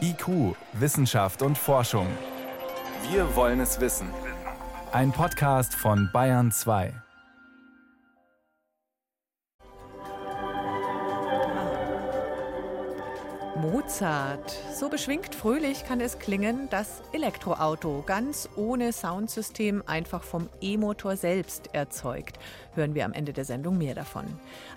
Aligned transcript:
IQ, 0.00 0.56
Wissenschaft 0.72 1.42
und 1.42 1.56
Forschung. 1.56 2.06
Wir 3.10 3.36
wollen 3.36 3.60
es 3.60 3.80
wissen. 3.80 4.08
Ein 4.92 5.12
Podcast 5.12 5.74
von 5.74 6.10
Bayern 6.12 6.50
2. 6.50 6.92
Mozart. 13.56 14.56
So 14.74 14.88
beschwingt 14.88 15.34
fröhlich 15.34 15.84
kann 15.84 16.00
es 16.00 16.18
klingen, 16.18 16.68
das 16.70 17.02
Elektroauto, 17.12 18.02
ganz 18.06 18.48
ohne 18.56 18.92
Soundsystem, 18.92 19.84
einfach 19.86 20.22
vom 20.22 20.48
E-Motor 20.60 21.16
selbst 21.16 21.74
erzeugt. 21.74 22.38
Hören 22.74 22.94
wir 22.94 23.04
am 23.04 23.12
Ende 23.12 23.32
der 23.32 23.44
Sendung 23.44 23.78
mehr 23.78 23.94
davon. 23.94 24.24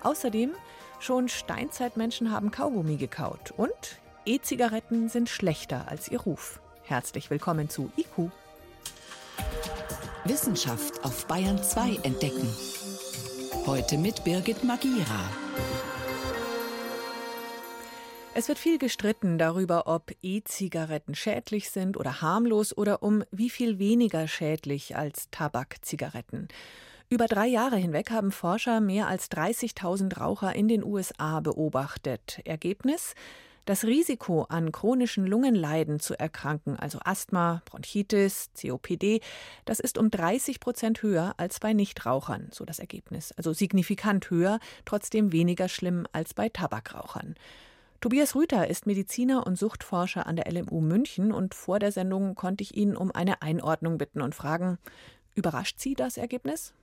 Außerdem, 0.04 0.52
schon 1.00 1.30
Steinzeitmenschen 1.30 2.32
haben 2.32 2.52
Kaugummi 2.52 2.98
gekaut 2.98 3.52
und 3.57 4.02
E-Zigaretten 4.25 5.09
sind 5.09 5.27
schlechter 5.27 5.89
als 5.89 6.07
ihr 6.07 6.21
Ruf. 6.21 6.61
Herzlich 6.83 7.29
willkommen 7.29 7.69
zu 7.69 7.91
IQ. 7.97 8.31
Wissenschaft 10.23 11.04
auf 11.04 11.27
Bayern 11.27 11.61
2 11.61 11.97
entdecken. 12.04 12.47
Heute 13.65 13.97
mit 13.97 14.23
Birgit 14.23 14.64
Magira. 14.64 15.29
Es 18.33 18.47
wird 18.47 18.59
viel 18.59 18.78
gestritten 18.78 19.37
darüber, 19.37 19.87
ob 19.87 20.14
E-Zigaretten 20.21 21.15
schädlich 21.15 21.69
sind 21.69 21.97
oder 21.97 22.21
harmlos 22.21 22.75
oder 22.78 23.03
um 23.03 23.25
wie 23.31 23.50
viel 23.50 23.78
weniger 23.78 24.29
schädlich 24.29 24.95
als 24.95 25.29
Tabakzigaretten. 25.31 26.47
Über 27.09 27.28
drei 27.28 27.47
Jahre 27.47 27.75
hinweg 27.75 28.09
haben 28.09 28.31
Forscher 28.31 28.79
mehr 28.79 29.07
als 29.07 29.29
30.000 29.29 30.17
Raucher 30.17 30.55
in 30.55 30.69
den 30.69 30.86
USA 30.86 31.42
beobachtet. 31.42 32.39
Ergebnis? 32.45 33.16
Das 33.66 33.85
Risiko, 33.85 34.44
an 34.49 34.73
chronischen 34.73 35.25
Lungenleiden 35.25 36.02
zu 36.02 36.19
erkranken, 36.19 36.75
also 36.77 36.99
Asthma, 37.05 37.61
Bronchitis, 37.63 38.50
COPD, 38.59 39.22
das 39.64 39.80
ist 39.80 39.97
um 39.97 40.11
30 40.11 40.59
Prozent 40.59 41.02
höher 41.02 41.33
als 41.38 41.61
bei 41.61 41.72
Nichtrauchern, 41.72 42.50
so 42.52 42.66
das 42.66 42.80
Ergebnis. 42.80 43.31
Also 43.38 43.53
signifikant 43.53 44.30
höher, 44.30 44.59
trotzdem 44.83 45.31
weniger 45.31 45.70
schlimm 45.70 46.05
als 46.11 46.33
bei 46.33 46.50
Tabakrauchern. 46.50 47.36
Tobias 48.02 48.36
Rüther 48.36 48.67
ist 48.67 48.86
Mediziner 48.86 49.47
und 49.47 49.58
Suchtforscher 49.58 50.27
an 50.27 50.36
der 50.36 50.52
LMU 50.52 50.81
München 50.81 51.31
und 51.31 51.55
vor 51.55 51.80
der 51.80 51.94
Sendung 51.94 52.36
konnte 52.36 52.64
ich 52.64 52.75
ihn 52.75 52.98
um 52.98 53.11
eine 53.11 53.42
Einordnung 53.42 53.98
bitten 53.98 54.22
und 54.22 54.36
fragen, 54.36 54.77
überrascht 55.36 55.80
Sie 55.80 55.94
das 55.94 56.17
Ergebnis? 56.17 56.73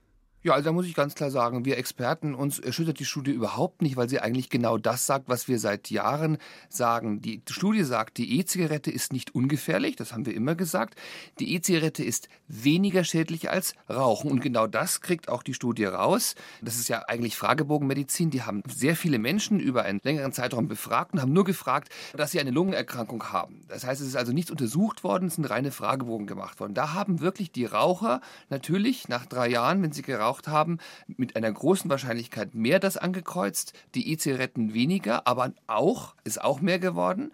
Ja, 0.43 0.53
also 0.53 0.65
da 0.65 0.71
muss 0.71 0.87
ich 0.87 0.95
ganz 0.95 1.13
klar 1.13 1.29
sagen, 1.29 1.65
wir 1.65 1.77
Experten, 1.77 2.33
uns 2.33 2.57
erschüttert 2.57 2.97
die 2.97 3.05
Studie 3.05 3.29
überhaupt 3.29 3.83
nicht, 3.83 3.95
weil 3.95 4.09
sie 4.09 4.21
eigentlich 4.21 4.49
genau 4.49 4.79
das 4.79 5.05
sagt, 5.05 5.29
was 5.29 5.47
wir 5.47 5.59
seit 5.59 5.91
Jahren 5.91 6.39
sagen. 6.67 7.21
Die 7.21 7.43
Studie 7.47 7.83
sagt, 7.83 8.17
die 8.17 8.39
E-Zigarette 8.39 8.89
ist 8.89 9.13
nicht 9.13 9.35
ungefährlich, 9.35 9.97
das 9.97 10.13
haben 10.13 10.25
wir 10.25 10.33
immer 10.33 10.55
gesagt. 10.55 10.95
Die 11.39 11.53
E-Zigarette 11.53 12.03
ist 12.03 12.27
weniger 12.47 13.03
schädlich 13.03 13.51
als 13.51 13.75
Rauchen 13.87 14.31
und 14.31 14.39
genau 14.39 14.65
das 14.65 15.01
kriegt 15.01 15.29
auch 15.29 15.43
die 15.43 15.53
Studie 15.53 15.85
raus. 15.85 16.33
Das 16.63 16.77
ist 16.77 16.89
ja 16.89 17.03
eigentlich 17.07 17.37
Fragebogenmedizin. 17.37 18.31
Die 18.31 18.41
haben 18.41 18.63
sehr 18.67 18.95
viele 18.95 19.19
Menschen 19.19 19.59
über 19.59 19.83
einen 19.83 19.99
längeren 20.01 20.33
Zeitraum 20.33 20.67
befragt 20.67 21.13
und 21.13 21.21
haben 21.21 21.33
nur 21.33 21.43
gefragt, 21.43 21.89
dass 22.17 22.31
sie 22.31 22.39
eine 22.39 22.49
Lungenerkrankung 22.49 23.31
haben. 23.31 23.61
Das 23.67 23.85
heißt, 23.85 24.01
es 24.01 24.07
ist 24.07 24.15
also 24.15 24.31
nichts 24.31 24.49
untersucht 24.49 25.03
worden, 25.03 25.27
es 25.27 25.35
sind 25.35 25.45
reine 25.45 25.71
Fragebogen 25.71 26.25
gemacht 26.25 26.59
worden. 26.59 26.73
Da 26.73 26.93
haben 26.93 27.19
wirklich 27.19 27.51
die 27.51 27.65
Raucher 27.65 28.21
natürlich 28.49 29.07
nach 29.07 29.27
drei 29.27 29.47
Jahren, 29.47 29.83
wenn 29.83 29.91
sie 29.91 30.01
geraucht 30.01 30.30
geraucht 30.31 30.47
haben, 30.47 30.77
mit 31.07 31.35
einer 31.35 31.51
großen 31.51 31.89
Wahrscheinlichkeit 31.89 32.55
mehr 32.55 32.79
das 32.79 32.97
angekreuzt, 32.97 33.73
die 33.95 34.11
E-Zigaretten 34.11 34.73
weniger, 34.73 35.27
aber 35.27 35.53
auch, 35.67 36.15
ist 36.23 36.41
auch 36.41 36.61
mehr 36.61 36.79
geworden. 36.79 37.31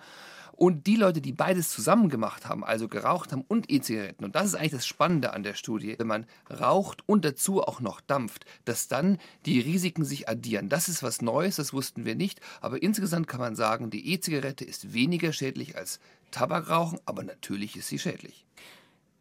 Und 0.54 0.88
die 0.88 0.96
Leute, 0.96 1.22
die 1.22 1.34
beides 1.34 1.70
zusammen 1.70 2.10
gemacht 2.10 2.48
haben, 2.48 2.66
also 2.66 2.88
geraucht 2.88 3.32
haben 3.32 3.46
und 3.48 3.70
E-Zigaretten, 3.70 4.26
und 4.26 4.36
das 4.36 4.48
ist 4.48 4.56
eigentlich 4.56 4.72
das 4.72 4.88
Spannende 4.88 5.34
an 5.34 5.44
der 5.44 5.54
Studie, 5.54 5.94
wenn 6.00 6.08
man 6.08 6.26
raucht 6.50 7.08
und 7.08 7.24
dazu 7.24 7.62
auch 7.62 7.80
noch 7.80 8.02
dampft, 8.02 8.46
dass 8.66 8.88
dann 8.88 9.20
die 9.46 9.60
Risiken 9.60 10.04
sich 10.04 10.28
addieren. 10.28 10.68
Das 10.68 10.90
ist 10.90 11.04
was 11.04 11.22
Neues, 11.22 11.58
das 11.58 11.74
wussten 11.74 12.06
wir 12.06 12.16
nicht, 12.16 12.42
aber 12.60 12.82
insgesamt 12.82 13.28
kann 13.28 13.40
man 13.40 13.56
sagen, 13.56 13.92
die 13.92 14.12
E-Zigarette 14.12 14.66
ist 14.66 14.94
weniger 14.94 15.32
schädlich 15.32 15.78
als 15.78 16.00
Tabakrauchen, 16.32 17.00
aber 17.06 17.24
natürlich 17.24 17.78
ist 17.78 17.90
sie 17.90 18.00
schädlich. 18.00 18.44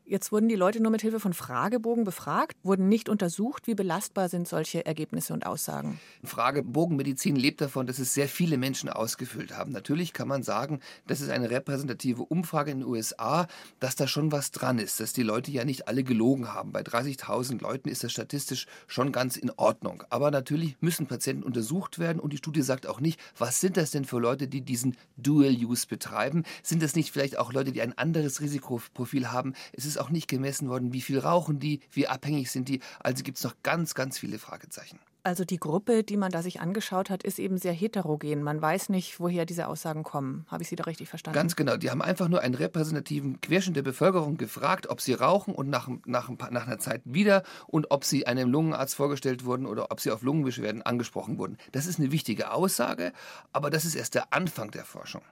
Jetzt 0.08 0.30
wurden 0.30 0.48
die 0.48 0.54
Leute 0.54 0.80
nur 0.80 0.92
mit 0.92 1.02
Hilfe 1.02 1.18
von 1.18 1.32
Fragebogen 1.32 2.04
befragt, 2.04 2.56
wurden 2.62 2.88
nicht 2.88 3.08
untersucht. 3.08 3.66
Wie 3.66 3.74
belastbar 3.74 4.28
sind 4.28 4.46
solche 4.46 4.86
Ergebnisse 4.86 5.32
und 5.34 5.44
Aussagen? 5.44 5.98
Fragebogenmedizin 6.22 7.34
lebt 7.34 7.60
davon, 7.60 7.88
dass 7.88 7.98
es 7.98 8.14
sehr 8.14 8.28
viele 8.28 8.56
Menschen 8.56 8.88
ausgefüllt 8.88 9.56
haben. 9.56 9.72
Natürlich 9.72 10.12
kann 10.12 10.28
man 10.28 10.44
sagen, 10.44 10.78
das 11.08 11.20
ist 11.20 11.30
eine 11.30 11.50
repräsentative 11.50 12.22
Umfrage 12.22 12.70
in 12.70 12.78
den 12.78 12.88
USA, 12.88 13.48
dass 13.80 13.96
da 13.96 14.06
schon 14.06 14.30
was 14.30 14.52
dran 14.52 14.78
ist, 14.78 15.00
dass 15.00 15.12
die 15.12 15.24
Leute 15.24 15.50
ja 15.50 15.64
nicht 15.64 15.88
alle 15.88 16.04
gelogen 16.04 16.54
haben. 16.54 16.70
Bei 16.70 16.82
30.000 16.82 17.60
Leuten 17.60 17.88
ist 17.88 18.04
das 18.04 18.12
statistisch 18.12 18.66
schon 18.86 19.10
ganz 19.10 19.36
in 19.36 19.50
Ordnung. 19.56 20.04
Aber 20.10 20.30
natürlich 20.30 20.76
müssen 20.78 21.08
Patienten 21.08 21.42
untersucht 21.42 21.98
werden 21.98 22.20
und 22.20 22.32
die 22.32 22.36
Studie 22.36 22.62
sagt 22.62 22.86
auch 22.86 23.00
nicht, 23.00 23.18
was 23.36 23.60
sind 23.60 23.76
das 23.76 23.90
denn 23.90 24.04
für 24.04 24.20
Leute, 24.20 24.46
die 24.46 24.60
diesen 24.60 24.96
Dual 25.16 25.56
Use 25.56 25.88
betreiben? 25.88 26.44
Sind 26.62 26.80
das 26.84 26.94
nicht 26.94 27.10
vielleicht 27.10 27.38
auch 27.38 27.52
Leute, 27.52 27.72
die 27.72 27.82
ein 27.82 27.98
anderes 27.98 28.40
Risikoprofil 28.40 29.32
haben? 29.32 29.54
Es 29.72 29.84
ist 29.84 29.95
ist 29.96 30.00
auch 30.02 30.10
nicht 30.10 30.28
gemessen 30.28 30.68
worden, 30.68 30.92
wie 30.92 31.00
viel 31.00 31.18
rauchen 31.18 31.58
die, 31.58 31.80
wie 31.90 32.06
abhängig 32.06 32.50
sind 32.50 32.68
die. 32.68 32.80
Also 33.00 33.22
gibt 33.22 33.38
es 33.38 33.44
noch 33.44 33.54
ganz, 33.62 33.94
ganz 33.94 34.18
viele 34.18 34.38
Fragezeichen. 34.38 34.98
Also 35.22 35.44
die 35.44 35.58
Gruppe, 35.58 36.04
die 36.04 36.16
man 36.16 36.30
da 36.30 36.40
sich 36.40 36.60
angeschaut 36.60 37.10
hat, 37.10 37.24
ist 37.24 37.40
eben 37.40 37.58
sehr 37.58 37.72
heterogen. 37.72 38.44
Man 38.44 38.62
weiß 38.62 38.90
nicht, 38.90 39.18
woher 39.18 39.44
diese 39.44 39.66
Aussagen 39.66 40.04
kommen. 40.04 40.46
Habe 40.46 40.62
ich 40.62 40.68
Sie 40.68 40.76
da 40.76 40.84
richtig 40.84 41.08
verstanden? 41.08 41.34
Ganz 41.34 41.56
genau. 41.56 41.76
Die 41.76 41.90
haben 41.90 42.00
einfach 42.00 42.28
nur 42.28 42.42
einen 42.42 42.54
repräsentativen 42.54 43.40
Querschnitt 43.40 43.74
der 43.74 43.82
Bevölkerung 43.82 44.36
gefragt, 44.36 44.88
ob 44.88 45.00
sie 45.00 45.14
rauchen 45.14 45.52
und 45.52 45.68
nach, 45.68 45.88
nach, 46.04 46.30
nach 46.30 46.66
einer 46.68 46.78
Zeit 46.78 47.02
wieder 47.04 47.42
und 47.66 47.90
ob 47.90 48.04
sie 48.04 48.24
einem 48.28 48.50
Lungenarzt 48.50 48.94
vorgestellt 48.94 49.44
wurden 49.44 49.66
oder 49.66 49.90
ob 49.90 49.98
sie 49.98 50.12
auf 50.12 50.22
Lungenbeschwerden 50.22 50.82
angesprochen 50.82 51.38
wurden. 51.38 51.58
Das 51.72 51.86
ist 51.86 51.98
eine 51.98 52.12
wichtige 52.12 52.52
Aussage, 52.52 53.12
aber 53.52 53.70
das 53.70 53.84
ist 53.84 53.96
erst 53.96 54.14
der 54.14 54.32
Anfang 54.32 54.70
der 54.70 54.84
Forschung. 54.84 55.22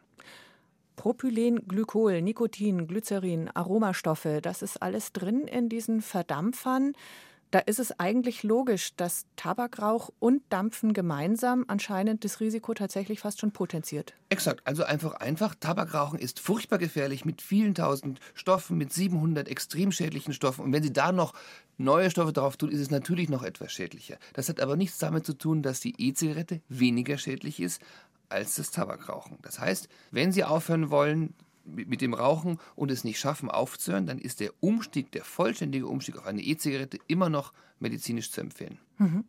Propylen, 0.96 1.66
Glykol, 1.66 2.22
Nikotin, 2.22 2.86
Glycerin, 2.86 3.50
Aromastoffe, 3.54 4.40
das 4.42 4.62
ist 4.62 4.82
alles 4.82 5.12
drin 5.12 5.46
in 5.46 5.68
diesen 5.68 6.02
Verdampfern. 6.02 6.92
Da 7.54 7.60
ist 7.60 7.78
es 7.78 8.00
eigentlich 8.00 8.42
logisch, 8.42 8.96
dass 8.96 9.26
Tabakrauch 9.36 10.10
und 10.18 10.42
Dampfen 10.48 10.92
gemeinsam 10.92 11.64
anscheinend 11.68 12.24
das 12.24 12.40
Risiko 12.40 12.74
tatsächlich 12.74 13.20
fast 13.20 13.38
schon 13.38 13.52
potenziert. 13.52 14.12
Exakt, 14.28 14.66
also 14.66 14.82
einfach 14.82 15.12
einfach. 15.14 15.54
Tabakrauchen 15.54 16.18
ist 16.18 16.40
furchtbar 16.40 16.78
gefährlich 16.78 17.24
mit 17.24 17.40
vielen 17.40 17.76
tausend 17.76 18.18
Stoffen, 18.34 18.76
mit 18.76 18.92
700 18.92 19.46
extrem 19.46 19.92
schädlichen 19.92 20.32
Stoffen. 20.32 20.64
Und 20.64 20.72
wenn 20.72 20.82
Sie 20.82 20.92
da 20.92 21.12
noch 21.12 21.32
neue 21.78 22.10
Stoffe 22.10 22.32
drauf 22.32 22.56
tun, 22.56 22.72
ist 22.72 22.80
es 22.80 22.90
natürlich 22.90 23.28
noch 23.28 23.44
etwas 23.44 23.70
schädlicher. 23.70 24.16
Das 24.32 24.48
hat 24.48 24.58
aber 24.58 24.74
nichts 24.74 24.98
damit 24.98 25.24
zu 25.24 25.34
tun, 25.34 25.62
dass 25.62 25.78
die 25.78 25.94
E-Zigarette 25.96 26.60
weniger 26.68 27.18
schädlich 27.18 27.60
ist 27.60 27.80
als 28.34 28.56
das 28.56 28.70
Tabakrauchen. 28.70 29.38
Das 29.42 29.58
heißt, 29.58 29.88
wenn 30.10 30.32
Sie 30.32 30.44
aufhören 30.44 30.90
wollen 30.90 31.34
mit 31.64 32.00
dem 32.00 32.12
Rauchen 32.12 32.58
und 32.76 32.90
es 32.90 33.04
nicht 33.04 33.18
schaffen 33.18 33.50
aufzuhören, 33.50 34.06
dann 34.06 34.18
ist 34.18 34.40
der 34.40 34.50
Umstieg, 34.60 35.12
der 35.12 35.24
vollständige 35.24 35.86
Umstieg 35.86 36.18
auf 36.18 36.26
eine 36.26 36.42
E-Zigarette 36.42 36.98
immer 37.06 37.30
noch 37.30 37.52
medizinisch 37.78 38.30
zu 38.30 38.40
empfehlen. 38.40 38.78
Mhm. 38.98 39.24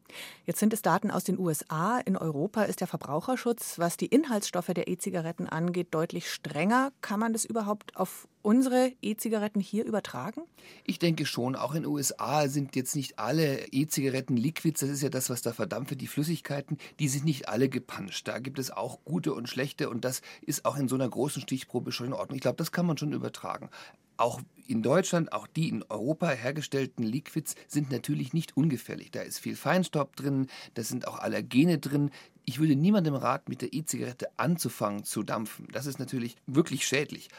Jetzt 0.46 0.59
sind 0.59 0.74
es 0.74 0.81
Daten 0.81 1.09
aus 1.09 1.24
den 1.24 1.40
USA. 1.40 1.98
In 1.98 2.18
Europa 2.18 2.64
ist 2.64 2.81
der 2.81 2.88
Verbraucherschutz, 2.88 3.80
was 3.80 3.98
die 3.98 4.06
Inhaltsstoffe 4.06 4.68
der 4.68 4.88
E-Zigaretten 4.88 5.48
angeht, 5.48 5.88
deutlich 5.92 6.31
strenger. 6.31 6.92
Kann 7.02 7.20
man 7.20 7.34
das 7.34 7.46
überhaupt 7.46 7.96
auf 7.98 8.28
unsere 8.44 8.94
E-Zigaretten 9.02 9.59
hier 9.59 9.86
übertragen? 9.86 10.44
Ich 10.84 11.00
denke 11.00 11.26
schon. 11.26 11.56
Auch 11.56 11.74
in 11.74 11.81
den 11.81 11.92
USA 11.92 12.48
sind 12.48 12.76
jetzt 12.76 12.96
nicht 12.96 13.18
alle 13.18 13.66
E-Zigaretten 13.72 14.38
Liquids. 14.38 14.81
Das 14.81 14.90
ist 14.90 15.02
ja 15.02 15.09
das, 15.09 15.31
was 15.31 15.42
da 15.42 15.52
verdampft 15.52 16.00
die 16.00 16.08
Flüssigkeiten. 16.08 16.78
Die 17.00 17.08
sind 17.08 17.26
nicht 17.26 17.50
alle 17.50 17.68
gepanscht. 17.68 18.28
Da 18.28 18.38
gibt 18.38 18.59
es 18.59 18.70
auch 18.70 19.03
gute 19.03 19.34
und 19.34 19.50
schlechte. 19.50 19.90
Und 19.90 20.06
das 20.06 20.22
ist 20.42 20.66
auch 20.66 20.78
in 20.78 20.88
so 20.88 20.96
einer 20.96 21.09
großen 21.09 21.42
Stichprobe 21.42 21.92
schon 21.92 22.08
in 22.08 22.14
Ordnung. 22.14 22.35
Ich 22.35 22.41
glaube, 22.41 22.58
das 22.58 22.72
kann 22.72 22.85
man 22.85 22.97
schon 22.97 23.14
übertragen. 23.14 23.70
Auch 24.17 24.41
in 24.67 24.82
Deutschland, 24.82 25.32
auch 25.34 25.47
die 25.47 25.70
in 25.70 25.84
Europa 25.90 26.29
hergestellten 26.29 27.03
Liquids 27.03 27.56
sind 27.67 27.91
natürlich 27.91 28.34
nicht 28.34 28.58
ungefährlich. 28.58 29.12
Da 29.12 29.22
ist 29.22 29.40
viel 29.40 29.56
Feinstaub 29.56 30.16
drin, 30.16 30.47
da 30.73 30.84
sind 30.84 31.08
auch 31.08 31.20
Allergene 31.20 31.78
drin. 31.78 32.12
Ich 32.46 32.59
würde 32.59 32.76
niemandem 32.76 33.16
raten, 33.16 33.52
mit 33.52 33.62
der 33.62 33.73
E-Zigarette 33.73 34.29
anzufangen 34.38 35.03
zu 35.03 35.23
dampfen. 35.23 35.67
Das 35.72 35.85
ist 35.85 36.00
natürlich 36.00 36.35
wirklich 36.47 36.88
schädlich. 36.88 37.29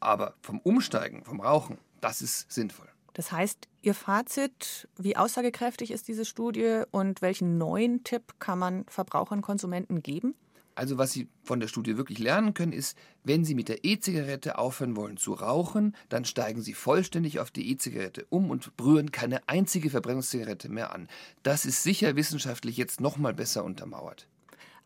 Aber 0.00 0.34
vom 0.42 0.60
Umsteigen, 0.60 1.24
vom 1.24 1.40
Rauchen, 1.40 1.78
das 2.00 2.22
ist 2.22 2.50
sinnvoll. 2.50 2.88
Das 3.14 3.32
heißt, 3.32 3.66
Ihr 3.80 3.94
Fazit, 3.94 4.88
wie 4.98 5.16
aussagekräftig 5.16 5.90
ist 5.90 6.08
diese 6.08 6.24
Studie 6.24 6.82
und 6.90 7.22
welchen 7.22 7.56
neuen 7.56 8.04
Tipp 8.04 8.34
kann 8.40 8.58
man 8.58 8.84
Verbrauchern, 8.88 9.42
Konsumenten 9.42 10.02
geben? 10.02 10.34
Also 10.76 10.98
was 10.98 11.12
Sie 11.12 11.28
von 11.42 11.58
der 11.58 11.68
Studie 11.68 11.96
wirklich 11.96 12.18
lernen 12.18 12.54
können, 12.54 12.72
ist, 12.72 12.96
wenn 13.24 13.44
Sie 13.44 13.54
mit 13.54 13.68
der 13.68 13.84
E-Zigarette 13.84 14.58
aufhören 14.58 14.94
wollen 14.94 15.16
zu 15.16 15.32
rauchen, 15.32 15.96
dann 16.08 16.24
steigen 16.24 16.60
Sie 16.60 16.74
vollständig 16.74 17.40
auf 17.40 17.50
die 17.50 17.70
E-Zigarette 17.70 18.26
um 18.28 18.50
und 18.50 18.76
brühen 18.76 19.10
keine 19.10 19.48
einzige 19.48 19.90
Verbrennungszigarette 19.90 20.68
mehr 20.68 20.94
an. 20.94 21.08
Das 21.42 21.64
ist 21.64 21.82
sicher 21.82 22.14
wissenschaftlich 22.14 22.76
jetzt 22.76 23.00
noch 23.00 23.16
mal 23.16 23.34
besser 23.34 23.64
untermauert. 23.64 24.28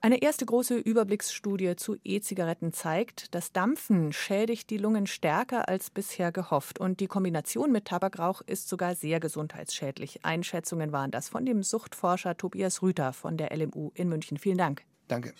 Eine 0.02 0.22
erste 0.22 0.46
große 0.46 0.78
Überblicksstudie 0.78 1.76
zu 1.76 1.96
E-Zigaretten 2.04 2.72
zeigt, 2.72 3.34
das 3.34 3.52
Dampfen 3.52 4.14
schädigt 4.14 4.70
die 4.70 4.78
Lungen 4.78 5.06
stärker 5.06 5.68
als 5.68 5.90
bisher 5.90 6.32
gehofft 6.32 6.80
und 6.80 7.00
die 7.00 7.06
Kombination 7.06 7.70
mit 7.70 7.84
Tabakrauch 7.84 8.40
ist 8.40 8.70
sogar 8.70 8.94
sehr 8.94 9.20
gesundheitsschädlich. 9.20 10.24
Einschätzungen 10.24 10.92
waren 10.92 11.10
das 11.10 11.28
von 11.28 11.44
dem 11.44 11.62
Suchtforscher 11.62 12.34
Tobias 12.38 12.80
Rüther 12.80 13.12
von 13.12 13.36
der 13.36 13.54
LMU 13.54 13.90
in 13.92 14.08
München. 14.08 14.38
Vielen 14.38 14.56
Dank. 14.56 14.86
Danke. 15.10 15.34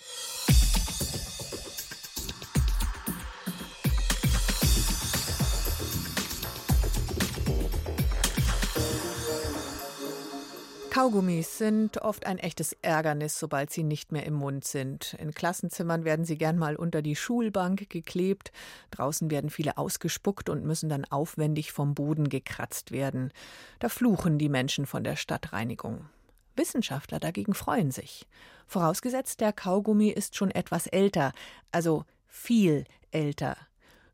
Kaugummis 10.89 11.57
sind 11.57 12.01
oft 12.01 12.25
ein 12.25 12.37
echtes 12.37 12.73
Ärgernis, 12.81 13.39
sobald 13.39 13.71
sie 13.71 13.83
nicht 13.83 14.11
mehr 14.11 14.25
im 14.25 14.33
Mund 14.33 14.65
sind. 14.65 15.15
In 15.19 15.33
Klassenzimmern 15.33 16.03
werden 16.03 16.25
sie 16.25 16.37
gern 16.37 16.57
mal 16.57 16.75
unter 16.75 17.01
die 17.01 17.15
Schulbank 17.15 17.89
geklebt. 17.89 18.51
Draußen 18.91 19.31
werden 19.31 19.49
viele 19.49 19.77
ausgespuckt 19.77 20.49
und 20.49 20.65
müssen 20.65 20.89
dann 20.89 21.05
aufwendig 21.05 21.71
vom 21.71 21.95
Boden 21.95 22.27
gekratzt 22.27 22.91
werden. 22.91 23.31
Da 23.79 23.87
fluchen 23.87 24.37
die 24.37 24.49
Menschen 24.49 24.85
von 24.85 25.05
der 25.05 25.15
Stadtreinigung. 25.15 26.09
Wissenschaftler 26.55 27.19
dagegen 27.19 27.53
freuen 27.53 27.91
sich. 27.91 28.27
Vorausgesetzt, 28.67 29.41
der 29.41 29.53
Kaugummi 29.53 30.09
ist 30.09 30.35
schon 30.35 30.51
etwas 30.51 30.87
älter, 30.87 31.33
also 31.71 32.05
viel 32.27 32.85
älter. 33.11 33.57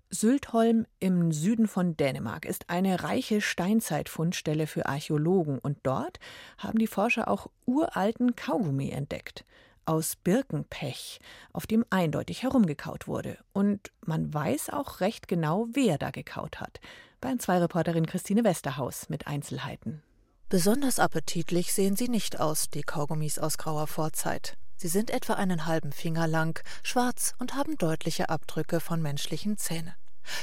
Syltholm 0.10 0.86
im 1.00 1.32
Süden 1.34 1.68
von 1.68 1.98
Dänemark 1.98 2.46
ist 2.46 2.70
eine 2.70 3.04
reiche 3.04 3.42
Steinzeitfundstelle 3.42 4.66
für 4.66 4.86
Archäologen 4.86 5.60
und 5.60 5.78
dort 5.84 6.20
haben 6.58 6.80
die 6.80 6.88
Forscher 6.88 7.28
auch 7.28 7.48
uralten 7.66 8.36
Kaugummi 8.36 8.90
entdeckt 8.90 9.44
aus 9.88 10.18
Birkenpech, 10.18 11.20
auf 11.54 11.66
dem 11.66 11.86
eindeutig 11.90 12.44
herumgekaut 12.44 13.08
wurde. 13.08 13.38
Und 13.54 13.92
man 14.06 14.34
weiß 14.34 14.70
auch 14.70 15.00
recht 15.00 15.28
genau, 15.28 15.68
wer 15.72 15.98
da 15.98 16.12
gekaut 16.12 16.60
hat. 16.60 16.80
Bayern 17.22 17.40
2 17.40 17.60
Reporterin 17.60 18.06
Christine 18.06 18.44
Westerhaus 18.44 19.10
mit 19.10 19.28
Einzelheiten. 19.28 20.04
Besonders 20.50 20.98
appetitlich 20.98 21.74
sehen 21.74 21.98
sie 21.98 22.08
nicht 22.08 22.40
aus, 22.40 22.70
die 22.70 22.84
Kaugummis 22.84 23.38
aus 23.38 23.58
grauer 23.58 23.86
Vorzeit. 23.86 24.56
Sie 24.78 24.88
sind 24.88 25.12
etwa 25.12 25.34
einen 25.34 25.66
halben 25.66 25.92
Finger 25.92 26.26
lang, 26.26 26.64
schwarz 26.84 27.34
und 27.38 27.56
haben 27.56 27.78
deutliche 27.78 28.30
Abdrücke 28.30 28.80
von 28.80 29.02
menschlichen 29.02 29.58
Zähnen. 29.58 29.94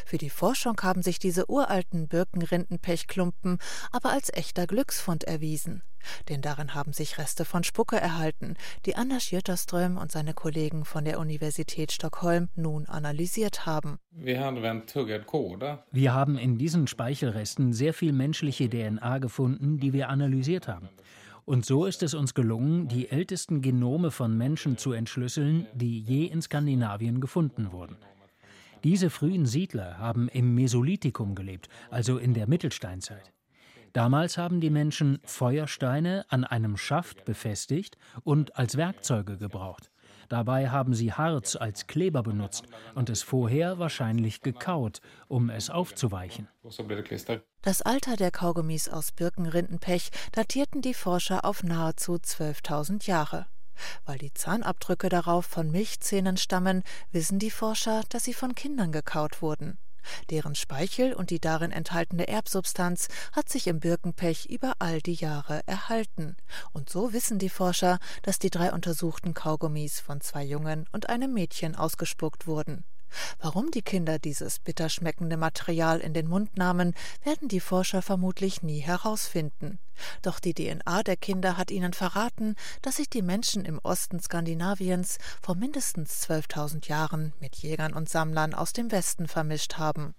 Für 0.05 0.19
die 0.19 0.31
Forschung 0.31 0.81
haben 0.83 1.03
sich 1.03 1.19
diese 1.19 1.51
uralten 1.51 2.09
Birkenrindenpechklumpen 2.09 3.59
aber 3.93 4.11
als 4.11 4.33
echter 4.33 4.67
Glücksfund 4.67 5.25
erwiesen. 5.25 5.83
Denn 6.29 6.43
darin 6.43 6.75
haben 6.75 6.93
sich 6.93 7.19
Reste 7.19 7.45
von 7.45 7.65
Spucke 7.65 7.97
erhalten, 7.97 8.57
die 8.87 8.97
Anna 8.97 9.21
Schierterström 9.21 9.97
und 9.97 10.13
seine 10.13 10.35
Kollegen 10.35 10.85
von 10.85 11.05
der 11.05 11.19
Universität 11.19 11.93
Stockholm 11.93 12.49
nun 12.55 12.87
analysiert 12.87 13.67
haben. 13.67 13.99
Wir 15.91 16.15
haben 16.15 16.39
in 16.39 16.59
diesen 16.59 16.87
Speichelresten 16.87 17.73
sehr 17.73 17.95
viel 17.95 18.13
menschliche 18.13 18.69
DNA 18.69 19.19
gefunden, 19.19 19.79
die 19.79 19.93
wir 19.93 20.09
analysiert 20.09 20.69
haben. 20.69 20.89
Und 21.47 21.67
so 21.67 21.85
ist 21.85 22.03
es 22.03 22.15
uns 22.15 22.33
gelungen, 22.33 22.89
die 22.89 23.11
ältesten 23.11 23.61
Genome 23.61 24.11
von 24.11 24.37
Menschen 24.37 24.79
zu 24.79 24.93
entschlüsseln, 24.93 25.67
die 25.75 26.01
je 26.01 26.25
in 26.25 26.41
Skandinavien 26.41 27.21
gefunden 27.21 27.71
wurden. 27.71 27.97
Diese 28.85 29.09
frühen 29.09 29.47
Siedler 29.47 29.99
haben 29.99 30.29
im 30.29 30.55
Mesolithikum 30.55 31.35
gelebt, 31.35 31.69
also 31.91 32.19
in 32.19 32.35
der 32.35 32.47
Mittelsteinzeit. 32.47 33.33
Damals 33.95 34.37
haben 34.37 34.61
die 34.61 34.71
Menschen 34.71 35.21
Feuersteine 35.25 36.27
an 36.29 36.45
einem 36.45 36.77
Schaft 36.77 37.25
befestigt 37.25 37.97
und 38.25 38.57
als 38.57 38.77
Werkzeuge 38.77 39.39
gebraucht. 39.39 39.91
Dabei 40.29 40.69
haben 40.69 40.95
sie 40.95 41.13
Harz 41.13 41.57
als 41.57 41.87
Kleber 41.87 42.23
benutzt 42.23 42.67
und 42.95 43.09
es 43.09 43.23
vorher 43.23 43.79
wahrscheinlich 43.79 44.43
gekaut, 44.43 45.01
um 45.29 45.49
es 45.49 45.71
aufzuweichen. 45.71 46.49
Das 47.63 47.83
Alter 47.83 48.17
der 48.17 48.31
Kaugummis 48.31 48.89
aus 48.89 49.13
Birkenrindenpech 49.13 50.11
datierten 50.33 50.83
die 50.83 50.95
Forscher 50.95 51.45
auf 51.45 51.63
nahezu 51.63 52.15
12.000 52.15 53.07
Jahre. 53.07 53.47
Weil 54.05 54.19
die 54.19 54.33
Zahnabdrücke 54.33 55.09
darauf 55.09 55.47
von 55.47 55.71
Milchzähnen 55.71 56.37
stammen, 56.37 56.83
wissen 57.13 57.39
die 57.39 57.51
Forscher, 57.51 58.03
dass 58.09 58.25
sie 58.25 58.35
von 58.35 58.55
Kindern 58.55 58.93
gekaut 58.93 59.43
wurden. 59.43 59.79
Deren 60.31 60.55
Speichel 60.55 61.15
und 61.15 61.31
die 61.31 61.41
darin 61.41 61.73
enthaltene 61.73 62.29
Erbsubstanz 62.29 63.09
hat 63.33 63.49
sich 63.49 63.67
im 63.67 63.81
Birkenpech 63.81 64.47
über 64.47 64.75
all 64.79 65.01
die 65.01 65.15
Jahre 65.15 65.63
erhalten. 65.67 66.37
Und 66.73 66.91
so 66.91 67.13
wissen 67.13 67.39
die 67.39 67.49
Forscher, 67.49 67.99
dass 68.23 68.39
die 68.39 68.51
drei 68.51 68.73
untersuchten 68.73 69.35
Kaugummis 69.35 70.01
von 70.01 70.21
zwei 70.21 70.45
Jungen 70.45 70.87
und 70.93 71.09
einem 71.09 71.33
Mädchen 71.33 71.75
ausgespuckt 71.75 72.47
wurden. 72.47 72.85
Warum 73.39 73.71
die 73.71 73.83
Kinder 73.83 74.19
dieses 74.19 74.59
bitter 74.59 74.89
schmeckende 74.89 75.37
Material 75.37 76.01
in 76.01 76.15
den 76.15 76.29
Mund 76.29 76.57
nahmen, 76.57 76.95
werden 77.23 77.47
die 77.47 77.61
Forscher 77.61 78.03
vermutlich 78.03 78.63
nie 78.63 78.81
herausfinden. 78.81 79.79
Doch 80.23 80.41
die 80.41 80.55
DNA 80.55 81.03
der 81.03 81.17
Kinder 81.17 81.57
hat 81.57 81.71
ihnen 81.71 81.93
verraten, 81.93 82.57
dass 82.83 82.97
sich 82.97 83.09
die 83.09 83.23
Menschen 83.23 83.65
im 83.65 83.79
Osten 83.83 84.21
Skandinaviens 84.21 85.19
vor 85.43 85.55
mindestens 85.55 86.29
12.000 86.29 86.89
Jahren 86.89 87.33
mit 87.41 87.57
Jägern 87.57 87.93
und 87.93 88.09
Sammlern 88.09 88.55
aus 88.55 88.73
dem 88.73 88.93
Westen 88.93 89.29
vermischt 89.29 89.75
haben. 89.75 90.15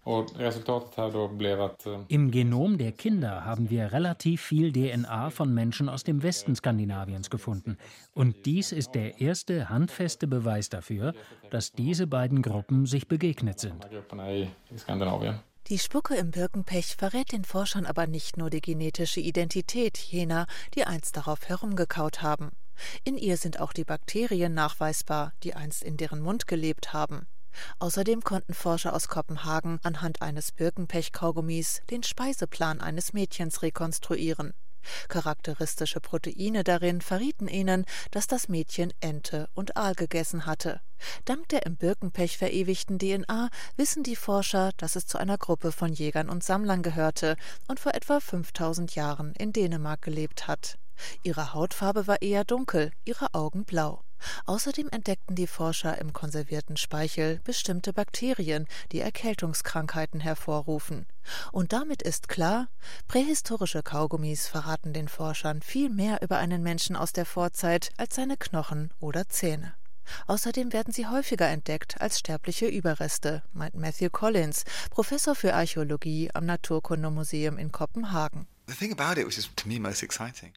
Im 2.07 2.31
Genom 2.31 2.77
der 2.77 2.91
Kinder 2.91 3.45
haben 3.45 3.69
wir 3.69 3.91
relativ 3.91 4.41
viel 4.41 4.71
DNA 4.71 5.29
von 5.29 5.53
Menschen 5.53 5.89
aus 5.89 6.03
dem 6.03 6.23
Westen 6.23 6.55
Skandinaviens 6.55 7.29
gefunden. 7.29 7.77
Und 8.13 8.45
dies 8.45 8.71
ist 8.71 8.91
der 8.95 9.21
erste 9.21 9.69
handfeste 9.69 10.27
Beweis 10.27 10.69
dafür, 10.69 11.13
dass 11.49 11.71
diese 11.71 12.07
beiden 12.07 12.41
Gruppen 12.41 12.85
sich 12.85 13.07
begegnet 13.07 13.59
sind. 13.59 13.87
Die 15.69 15.79
Spucke 15.79 16.15
im 16.15 16.29
Birkenpech 16.29 16.95
verrät 16.95 17.31
den 17.31 17.43
Forschern 17.43 17.87
aber 17.87 18.05
nicht 18.05 18.37
nur 18.37 18.51
die 18.51 18.61
genetische 18.61 19.19
Identität 19.19 19.97
jener, 19.97 20.45
die 20.75 20.83
einst 20.83 21.17
darauf 21.17 21.49
herumgekaut 21.49 22.21
haben. 22.21 22.51
In 23.03 23.17
ihr 23.17 23.35
sind 23.35 23.59
auch 23.59 23.73
die 23.73 23.83
Bakterien 23.83 24.53
nachweisbar, 24.53 25.33
die 25.41 25.55
einst 25.55 25.83
in 25.83 25.97
deren 25.97 26.21
Mund 26.21 26.45
gelebt 26.45 26.93
haben. 26.93 27.25
Außerdem 27.79 28.21
konnten 28.21 28.53
Forscher 28.53 28.93
aus 28.93 29.07
Kopenhagen 29.07 29.79
anhand 29.81 30.21
eines 30.21 30.51
Birkenpech-Kaugummis 30.51 31.81
den 31.89 32.03
Speiseplan 32.03 32.79
eines 32.79 33.13
Mädchens 33.13 33.63
rekonstruieren. 33.63 34.53
Charakteristische 35.07 35.99
Proteine 35.99 36.63
darin 36.63 37.01
verrieten 37.01 37.47
ihnen, 37.47 37.85
dass 38.11 38.27
das 38.27 38.49
Mädchen 38.49 38.93
Ente 38.99 39.49
und 39.53 39.77
Aal 39.77 39.95
gegessen 39.95 40.45
hatte. 40.45 40.81
Dank 41.25 41.49
der 41.49 41.65
im 41.65 41.75
Birkenpech 41.75 42.37
verewigten 42.37 42.99
DNA 42.99 43.49
wissen 43.75 44.03
die 44.03 44.15
Forscher, 44.15 44.71
dass 44.77 44.95
es 44.95 45.07
zu 45.07 45.17
einer 45.17 45.37
Gruppe 45.37 45.71
von 45.71 45.91
Jägern 45.91 46.29
und 46.29 46.43
Sammlern 46.43 46.83
gehörte 46.83 47.35
und 47.67 47.79
vor 47.79 47.93
etwa 47.93 48.19
5000 48.19 48.95
Jahren 48.95 49.33
in 49.33 49.51
Dänemark 49.51 50.01
gelebt 50.01 50.47
hat. 50.47 50.77
Ihre 51.23 51.53
Hautfarbe 51.53 52.07
war 52.07 52.21
eher 52.21 52.45
dunkel, 52.45 52.91
ihre 53.03 53.33
Augen 53.33 53.65
blau. 53.65 54.04
Außerdem 54.45 54.89
entdeckten 54.89 55.35
die 55.35 55.47
Forscher 55.47 55.97
im 55.97 56.13
konservierten 56.13 56.77
Speichel 56.77 57.39
bestimmte 57.43 57.93
Bakterien, 57.93 58.67
die 58.91 58.99
Erkältungskrankheiten 58.99 60.19
hervorrufen. 60.19 61.05
Und 61.51 61.73
damit 61.73 62.01
ist 62.01 62.27
klar, 62.27 62.67
prähistorische 63.07 63.83
Kaugummis 63.83 64.47
verraten 64.47 64.93
den 64.93 65.07
Forschern 65.07 65.61
viel 65.61 65.89
mehr 65.89 66.21
über 66.21 66.37
einen 66.37 66.63
Menschen 66.63 66.95
aus 66.95 67.13
der 67.13 67.25
Vorzeit 67.25 67.89
als 67.97 68.15
seine 68.15 68.37
Knochen 68.37 68.91
oder 68.99 69.27
Zähne. 69.27 69.73
Außerdem 70.27 70.71
werden 70.71 70.93
sie 70.93 71.07
häufiger 71.07 71.47
entdeckt 71.47 71.99
als 71.99 72.19
sterbliche 72.19 72.67
Überreste, 72.67 73.41
meint 73.53 73.75
Matthew 73.75 74.09
Collins, 74.11 74.63
Professor 74.91 75.35
für 75.35 75.53
Archäologie 75.53 76.29
am 76.33 76.45
Naturkundemuseum 76.45 77.57
in 77.57 77.71
Kopenhagen. 77.71 78.47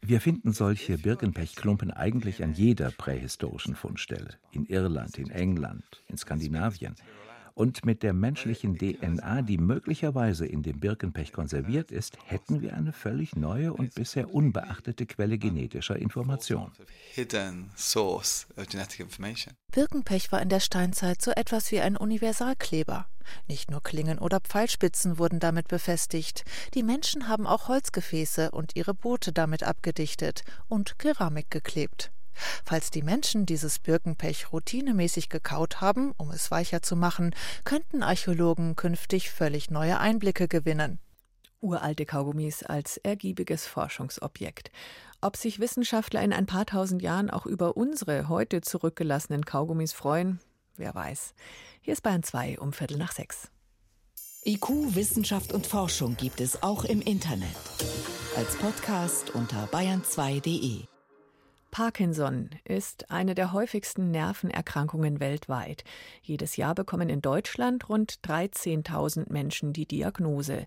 Wir 0.02 0.20
finden 0.20 0.52
solche 0.52 0.96
Birkenpechklumpen 0.96 1.90
eigentlich 1.90 2.42
an 2.42 2.54
jeder 2.54 2.90
prähistorischen 2.90 3.76
Fundstelle. 3.76 4.30
In 4.50 4.64
Irland, 4.64 5.18
in 5.18 5.30
England, 5.30 5.84
in 6.08 6.16
Skandinavien. 6.16 6.94
Und 7.58 7.84
mit 7.84 8.04
der 8.04 8.12
menschlichen 8.12 8.78
DNA, 8.78 9.42
die 9.42 9.58
möglicherweise 9.58 10.46
in 10.46 10.62
dem 10.62 10.78
Birkenpech 10.78 11.32
konserviert 11.32 11.90
ist, 11.90 12.16
hätten 12.24 12.60
wir 12.60 12.74
eine 12.74 12.92
völlig 12.92 13.34
neue 13.34 13.72
und 13.72 13.96
bisher 13.96 14.32
unbeachtete 14.32 15.06
Quelle 15.06 15.38
genetischer 15.38 15.96
Information. 15.96 16.70
Birkenpech 19.72 20.30
war 20.30 20.40
in 20.40 20.48
der 20.48 20.60
Steinzeit 20.60 21.20
so 21.20 21.32
etwas 21.32 21.72
wie 21.72 21.80
ein 21.80 21.96
Universalkleber. 21.96 23.08
Nicht 23.48 23.72
nur 23.72 23.82
Klingen 23.82 24.20
oder 24.20 24.38
Pfeilspitzen 24.38 25.18
wurden 25.18 25.40
damit 25.40 25.66
befestigt, 25.66 26.44
die 26.74 26.84
Menschen 26.84 27.26
haben 27.26 27.48
auch 27.48 27.66
Holzgefäße 27.66 28.52
und 28.52 28.76
ihre 28.76 28.94
Boote 28.94 29.32
damit 29.32 29.64
abgedichtet 29.64 30.44
und 30.68 31.00
Keramik 31.00 31.50
geklebt. 31.50 32.12
Falls 32.64 32.90
die 32.90 33.02
Menschen 33.02 33.46
dieses 33.46 33.78
Birkenpech 33.78 34.52
routinemäßig 34.52 35.28
gekaut 35.28 35.80
haben, 35.80 36.12
um 36.16 36.30
es 36.30 36.50
weicher 36.50 36.82
zu 36.82 36.96
machen, 36.96 37.34
könnten 37.64 38.02
Archäologen 38.02 38.76
künftig 38.76 39.30
völlig 39.30 39.70
neue 39.70 39.98
Einblicke 39.98 40.48
gewinnen. 40.48 40.98
Uralte 41.60 42.06
Kaugummis 42.06 42.62
als 42.62 42.98
ergiebiges 42.98 43.66
Forschungsobjekt. 43.66 44.70
Ob 45.20 45.36
sich 45.36 45.58
Wissenschaftler 45.58 46.22
in 46.22 46.32
ein 46.32 46.46
paar 46.46 46.66
tausend 46.66 47.02
Jahren 47.02 47.30
auch 47.30 47.46
über 47.46 47.76
unsere 47.76 48.28
heute 48.28 48.60
zurückgelassenen 48.60 49.44
Kaugummis 49.44 49.92
freuen, 49.92 50.38
wer 50.76 50.94
weiß. 50.94 51.34
Hier 51.80 51.92
ist 51.92 52.02
Bayern 52.02 52.22
2 52.22 52.60
um 52.60 52.72
Viertel 52.72 52.98
nach 52.98 53.12
sechs. 53.12 53.50
IQ, 54.44 54.94
Wissenschaft 54.94 55.52
und 55.52 55.66
Forschung 55.66 56.16
gibt 56.16 56.40
es 56.40 56.62
auch 56.62 56.84
im 56.84 57.00
Internet. 57.00 57.56
Als 58.36 58.56
Podcast 58.56 59.34
unter 59.34 59.66
bayern2.de. 59.66 60.84
Parkinson 61.70 62.50
ist 62.64 63.10
eine 63.10 63.34
der 63.34 63.52
häufigsten 63.52 64.10
Nervenerkrankungen 64.10 65.20
weltweit. 65.20 65.84
Jedes 66.22 66.56
Jahr 66.56 66.74
bekommen 66.74 67.08
in 67.08 67.20
Deutschland 67.20 67.88
rund 67.88 68.20
13.000 68.24 69.30
Menschen 69.32 69.72
die 69.72 69.86
Diagnose. 69.86 70.66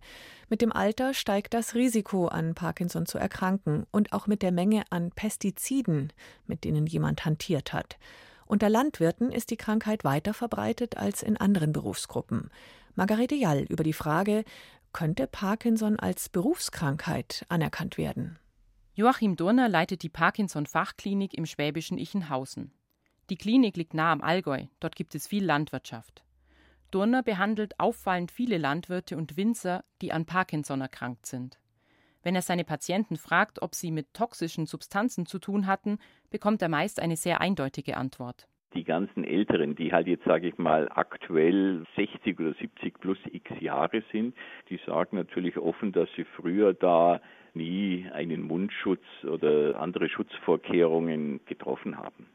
Mit 0.50 0.62
dem 0.62 0.72
Alter 0.72 1.14
steigt 1.14 1.54
das 1.54 1.76
Risiko, 1.76 2.28
an 2.28 2.54
Parkinson 2.54 3.06
zu 3.06 3.18
erkranken 3.18 3.86
und 3.92 4.14
auch 4.14 4.28
mit 4.28 4.42
der 4.42 4.52
Menge 4.52 4.84
an 4.90 5.12
Pestiziden, 5.12 6.14
mit 6.46 6.64
denen 6.64 6.86
jemand 6.86 7.26
hantiert 7.26 7.74
hat. 7.74 7.98
Unter 8.46 8.70
Landwirten 8.70 9.32
ist 9.32 9.50
die 9.50 9.58
Krankheit 9.58 10.04
weiter 10.04 10.34
verbreitet 10.34 10.98
als 10.98 11.24
in 11.24 11.36
anderen 11.36 11.74
Berufsgruppen. 11.74 12.52
Margarete 12.96 13.36
Jall 13.36 13.64
über 13.70 13.84
die 13.84 13.94
Frage, 13.94 14.44
könnte 14.94 15.26
Parkinson 15.26 15.98
als 15.98 16.30
Berufskrankheit 16.30 17.46
anerkannt 17.50 17.98
werden? 17.98 18.38
Joachim 18.94 19.38
Durner 19.38 19.70
leitet 19.70 20.04
die 20.04 20.10
Parkinson-Fachklinik 20.10 21.34
im 21.34 21.46
schwäbischen 21.46 21.98
Ichenhausen. 21.98 22.74
Die 23.30 23.38
Klinik 23.38 23.78
liegt 23.78 23.94
nah 23.94 24.12
am 24.12 24.22
Allgäu, 24.22 24.66
dort 24.82 24.98
gibt 24.98 25.16
es 25.16 25.28
viel 25.28 25.46
Landwirtschaft. 25.46 26.24
Durner 26.92 27.24
behandelt 27.24 27.80
auffallend 27.80 28.32
viele 28.32 28.58
Landwirte 28.58 29.16
und 29.16 29.38
Winzer, 29.38 29.86
die 30.02 30.12
an 30.12 30.26
Parkinson 30.26 30.82
erkrankt 30.82 31.26
sind. 31.26 31.58
Wenn 32.22 32.36
er 32.36 32.42
seine 32.42 32.66
Patienten 32.66 33.16
fragt, 33.16 33.62
ob 33.62 33.76
sie 33.76 33.92
mit 33.92 34.14
toxischen 34.14 34.66
Substanzen 34.66 35.26
zu 35.26 35.40
tun 35.40 35.68
hatten, 35.68 35.98
bekommt 36.30 36.62
er 36.62 36.70
meist 36.70 37.00
eine 37.00 37.16
sehr 37.16 37.40
eindeutige 37.40 37.96
Antwort 37.96 38.48
die 38.74 38.84
ganzen 38.84 39.24
Älteren, 39.24 39.76
die 39.76 39.92
halt 39.92 40.08
jetzt, 40.08 40.24
sage 40.26 40.48
ich 40.48 40.58
mal, 40.58 40.90
aktuell 40.90 41.84
60 41.96 42.40
oder 42.40 42.54
70 42.54 43.00
plus 43.00 43.18
x 43.32 43.50
Jahre 43.60 44.04
sind, 44.12 44.36
die 44.70 44.80
sagen 44.86 45.18
natürlich 45.18 45.58
offen, 45.58 45.92
dass 45.92 46.10
sie 46.16 46.24
früher 46.24 46.74
da 46.74 47.22
nie 47.54 48.08
einen 48.14 48.42
Mundschutz 48.42 49.04
oder 49.24 49.80
andere 49.80 50.10
Schutzvorkehrungen 50.10 51.42
getroffen 51.46 51.98
haben. 51.98 52.28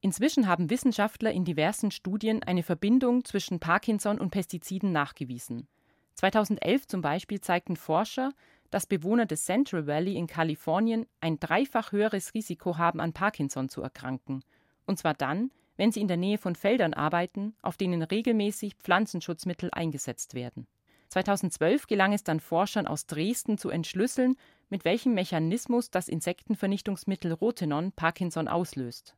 Inzwischen 0.00 0.48
haben 0.48 0.70
Wissenschaftler 0.70 1.32
in 1.32 1.44
diversen 1.44 1.90
Studien 1.90 2.42
eine 2.42 2.62
Verbindung 2.62 3.24
zwischen 3.24 3.60
Parkinson 3.60 4.18
und 4.18 4.30
Pestiziden 4.30 4.92
nachgewiesen. 4.92 5.66
2011 6.14 6.86
zum 6.86 7.00
Beispiel 7.00 7.40
zeigten 7.40 7.76
Forscher, 7.76 8.32
dass 8.70 8.86
Bewohner 8.86 9.26
des 9.26 9.44
Central 9.44 9.86
Valley 9.86 10.16
in 10.16 10.26
Kalifornien 10.26 11.06
ein 11.20 11.38
dreifach 11.38 11.92
höheres 11.92 12.34
Risiko 12.34 12.76
haben, 12.76 13.00
an 13.00 13.12
Parkinson 13.12 13.68
zu 13.68 13.82
erkranken. 13.82 14.42
Und 14.86 14.98
zwar 14.98 15.14
dann, 15.14 15.50
wenn 15.76 15.92
sie 15.92 16.00
in 16.00 16.08
der 16.08 16.16
Nähe 16.16 16.38
von 16.38 16.54
Feldern 16.54 16.94
arbeiten, 16.94 17.54
auf 17.62 17.76
denen 17.76 18.02
regelmäßig 18.02 18.76
Pflanzenschutzmittel 18.76 19.70
eingesetzt 19.72 20.34
werden. 20.34 20.66
2012 21.08 21.86
gelang 21.86 22.12
es 22.12 22.24
dann 22.24 22.40
Forschern 22.40 22.86
aus 22.86 23.06
Dresden 23.06 23.58
zu 23.58 23.70
entschlüsseln, 23.70 24.36
mit 24.68 24.84
welchem 24.84 25.14
Mechanismus 25.14 25.90
das 25.90 26.08
Insektenvernichtungsmittel 26.08 27.32
Rotenon 27.32 27.92
Parkinson 27.92 28.48
auslöst. 28.48 29.14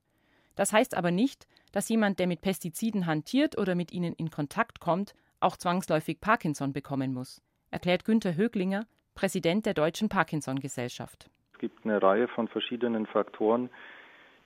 Das 0.56 0.72
heißt 0.72 0.96
aber 0.96 1.10
nicht, 1.10 1.46
dass 1.72 1.88
jemand, 1.88 2.18
der 2.18 2.26
mit 2.26 2.40
Pestiziden 2.40 3.06
hantiert 3.06 3.56
oder 3.58 3.74
mit 3.74 3.92
ihnen 3.92 4.14
in 4.14 4.30
Kontakt 4.30 4.80
kommt, 4.80 5.14
auch 5.40 5.56
zwangsläufig 5.56 6.20
Parkinson 6.20 6.72
bekommen 6.72 7.12
muss, 7.12 7.42
erklärt 7.70 8.04
Günter 8.04 8.34
Höglinger, 8.34 8.86
Präsident 9.14 9.66
der 9.66 9.74
Deutschen 9.74 10.08
Parkinson 10.08 10.58
Gesellschaft. 10.58 11.30
Es 11.52 11.58
gibt 11.58 11.84
eine 11.84 12.02
Reihe 12.02 12.28
von 12.28 12.48
verschiedenen 12.48 13.06
Faktoren, 13.06 13.70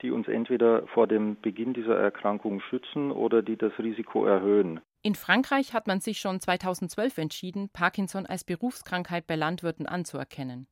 die 0.03 0.11
uns 0.11 0.29
entweder 0.29 0.87
vor 0.89 1.07
dem 1.07 1.41
Beginn 1.41 1.75
dieser 1.75 1.97
Erkrankung 1.97 2.61
schützen 2.61 3.11
oder 3.11 3.43
die 3.43 3.57
das 3.57 3.73
Risiko 3.79 4.25
erhöhen. 4.25 4.81
In 5.03 5.15
Frankreich 5.15 5.73
hat 5.73 5.87
man 5.87 6.01
sich 6.01 6.21
schon 6.21 6.41
2012 6.41 7.19
entschieden, 7.19 7.69
Parkinson 7.71 8.27
als 8.27 8.45
Berufskrankheit 8.45 9.27
bei 9.27 9.37
Landwirten 9.37 9.87
anzuerkennen, 9.87 10.67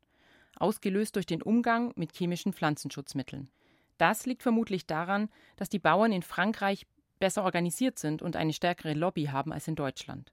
ausgelöst 0.59 1.17
durch 1.17 1.27
den 1.27 1.43
Umgang 1.43 1.93
mit 1.97 2.13
chemischen 2.13 2.53
Pflanzenschutzmitteln. 2.53 3.51
Das 3.97 4.27
liegt 4.27 4.43
vermutlich 4.43 4.87
daran, 4.87 5.29
dass 5.57 5.69
die 5.69 5.79
Bauern 5.79 6.13
in 6.13 6.23
Frankreich 6.23 6.87
besser 7.19 7.43
organisiert 7.43 7.99
sind 7.99 8.23
und 8.23 8.37
eine 8.37 8.53
stärkere 8.53 8.95
Lobby 8.95 9.25
haben 9.25 9.53
als 9.53 9.67
in 9.67 9.75
Deutschland. 9.75 10.33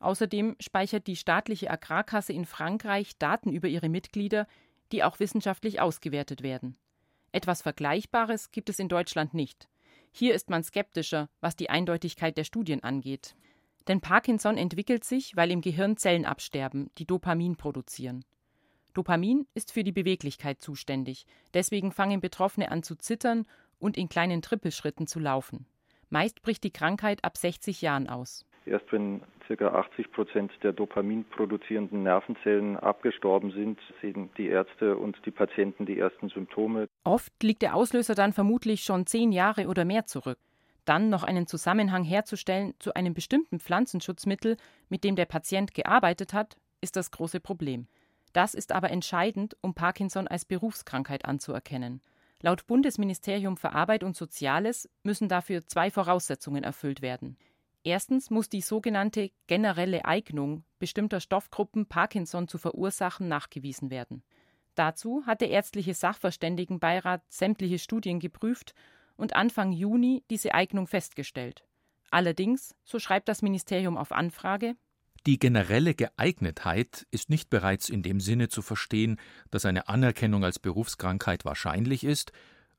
Außerdem 0.00 0.56
speichert 0.60 1.06
die 1.06 1.16
staatliche 1.16 1.70
Agrarkasse 1.70 2.32
in 2.32 2.44
Frankreich 2.44 3.18
Daten 3.18 3.52
über 3.52 3.68
ihre 3.68 3.88
Mitglieder, 3.88 4.46
die 4.92 5.02
auch 5.02 5.20
wissenschaftlich 5.20 5.80
ausgewertet 5.80 6.42
werden. 6.42 6.76
Etwas 7.32 7.62
Vergleichbares 7.62 8.50
gibt 8.50 8.68
es 8.68 8.78
in 8.78 8.88
Deutschland 8.88 9.34
nicht. 9.34 9.68
Hier 10.12 10.34
ist 10.34 10.50
man 10.50 10.62
skeptischer, 10.62 11.28
was 11.40 11.56
die 11.56 11.70
Eindeutigkeit 11.70 12.36
der 12.36 12.44
Studien 12.44 12.82
angeht. 12.82 13.36
Denn 13.86 14.00
Parkinson 14.00 14.56
entwickelt 14.56 15.04
sich, 15.04 15.36
weil 15.36 15.50
im 15.50 15.60
Gehirn 15.60 15.96
Zellen 15.96 16.24
absterben, 16.24 16.90
die 16.98 17.06
Dopamin 17.06 17.56
produzieren. 17.56 18.24
Dopamin 18.94 19.46
ist 19.54 19.72
für 19.72 19.84
die 19.84 19.92
Beweglichkeit 19.92 20.60
zuständig, 20.60 21.26
deswegen 21.54 21.92
fangen 21.92 22.20
Betroffene 22.20 22.70
an 22.70 22.82
zu 22.82 22.96
zittern 22.96 23.46
und 23.78 23.96
in 23.96 24.08
kleinen 24.08 24.42
Trippelschritten 24.42 25.06
zu 25.06 25.20
laufen. 25.20 25.66
Meist 26.10 26.42
bricht 26.42 26.64
die 26.64 26.72
Krankheit 26.72 27.22
ab 27.24 27.36
60 27.36 27.82
Jahren 27.82 28.08
aus. 28.08 28.44
Erst 28.64 28.90
wenn 28.92 29.22
ca. 29.46 29.68
80 29.68 30.12
Prozent 30.12 30.52
der 30.62 30.72
Dopamin 30.72 31.24
produzierenden 31.24 32.02
Nervenzellen 32.02 32.76
abgestorben 32.76 33.50
sind, 33.52 33.80
sehen 34.02 34.30
die 34.36 34.48
Ärzte 34.48 34.96
und 34.96 35.16
die 35.24 35.30
Patienten 35.30 35.86
die 35.86 35.98
ersten 35.98 36.28
Symptome. 36.28 36.88
Oft 37.08 37.42
liegt 37.42 37.62
der 37.62 37.74
Auslöser 37.74 38.14
dann 38.14 38.34
vermutlich 38.34 38.82
schon 38.82 39.06
zehn 39.06 39.32
Jahre 39.32 39.68
oder 39.68 39.86
mehr 39.86 40.04
zurück. 40.04 40.38
Dann 40.84 41.08
noch 41.08 41.22
einen 41.22 41.46
Zusammenhang 41.46 42.04
herzustellen 42.04 42.74
zu 42.80 42.92
einem 42.92 43.14
bestimmten 43.14 43.60
Pflanzenschutzmittel, 43.60 44.58
mit 44.90 45.04
dem 45.04 45.16
der 45.16 45.24
Patient 45.24 45.72
gearbeitet 45.72 46.34
hat, 46.34 46.58
ist 46.82 46.96
das 46.96 47.10
große 47.10 47.40
Problem. 47.40 47.88
Das 48.34 48.52
ist 48.52 48.72
aber 48.72 48.90
entscheidend, 48.90 49.56
um 49.62 49.72
Parkinson 49.72 50.28
als 50.28 50.44
Berufskrankheit 50.44 51.24
anzuerkennen. 51.24 52.02
Laut 52.42 52.66
Bundesministerium 52.66 53.56
für 53.56 53.72
Arbeit 53.72 54.04
und 54.04 54.14
Soziales 54.14 54.86
müssen 55.02 55.30
dafür 55.30 55.66
zwei 55.66 55.90
Voraussetzungen 55.90 56.62
erfüllt 56.62 57.00
werden. 57.00 57.38
Erstens 57.84 58.28
muss 58.28 58.50
die 58.50 58.60
sogenannte 58.60 59.30
generelle 59.46 60.04
Eignung 60.04 60.62
bestimmter 60.78 61.20
Stoffgruppen 61.20 61.86
Parkinson 61.86 62.48
zu 62.48 62.58
verursachen 62.58 63.28
nachgewiesen 63.28 63.88
werden. 63.88 64.22
Dazu 64.78 65.24
hat 65.26 65.40
der 65.40 65.50
ärztliche 65.50 65.92
Sachverständigenbeirat 65.92 67.24
sämtliche 67.28 67.80
Studien 67.80 68.20
geprüft 68.20 68.74
und 69.16 69.34
Anfang 69.34 69.72
Juni 69.72 70.22
diese 70.30 70.54
Eignung 70.54 70.86
festgestellt. 70.86 71.64
Allerdings, 72.12 72.76
so 72.84 73.00
schreibt 73.00 73.28
das 73.28 73.42
Ministerium 73.42 73.98
auf 73.98 74.12
Anfrage, 74.12 74.76
die 75.26 75.40
generelle 75.40 75.94
Geeignetheit 75.94 77.08
ist 77.10 77.28
nicht 77.28 77.50
bereits 77.50 77.88
in 77.88 78.04
dem 78.04 78.20
Sinne 78.20 78.48
zu 78.48 78.62
verstehen, 78.62 79.18
dass 79.50 79.66
eine 79.66 79.88
Anerkennung 79.88 80.44
als 80.44 80.60
Berufskrankheit 80.60 81.44
wahrscheinlich 81.44 82.04
ist, 82.04 82.30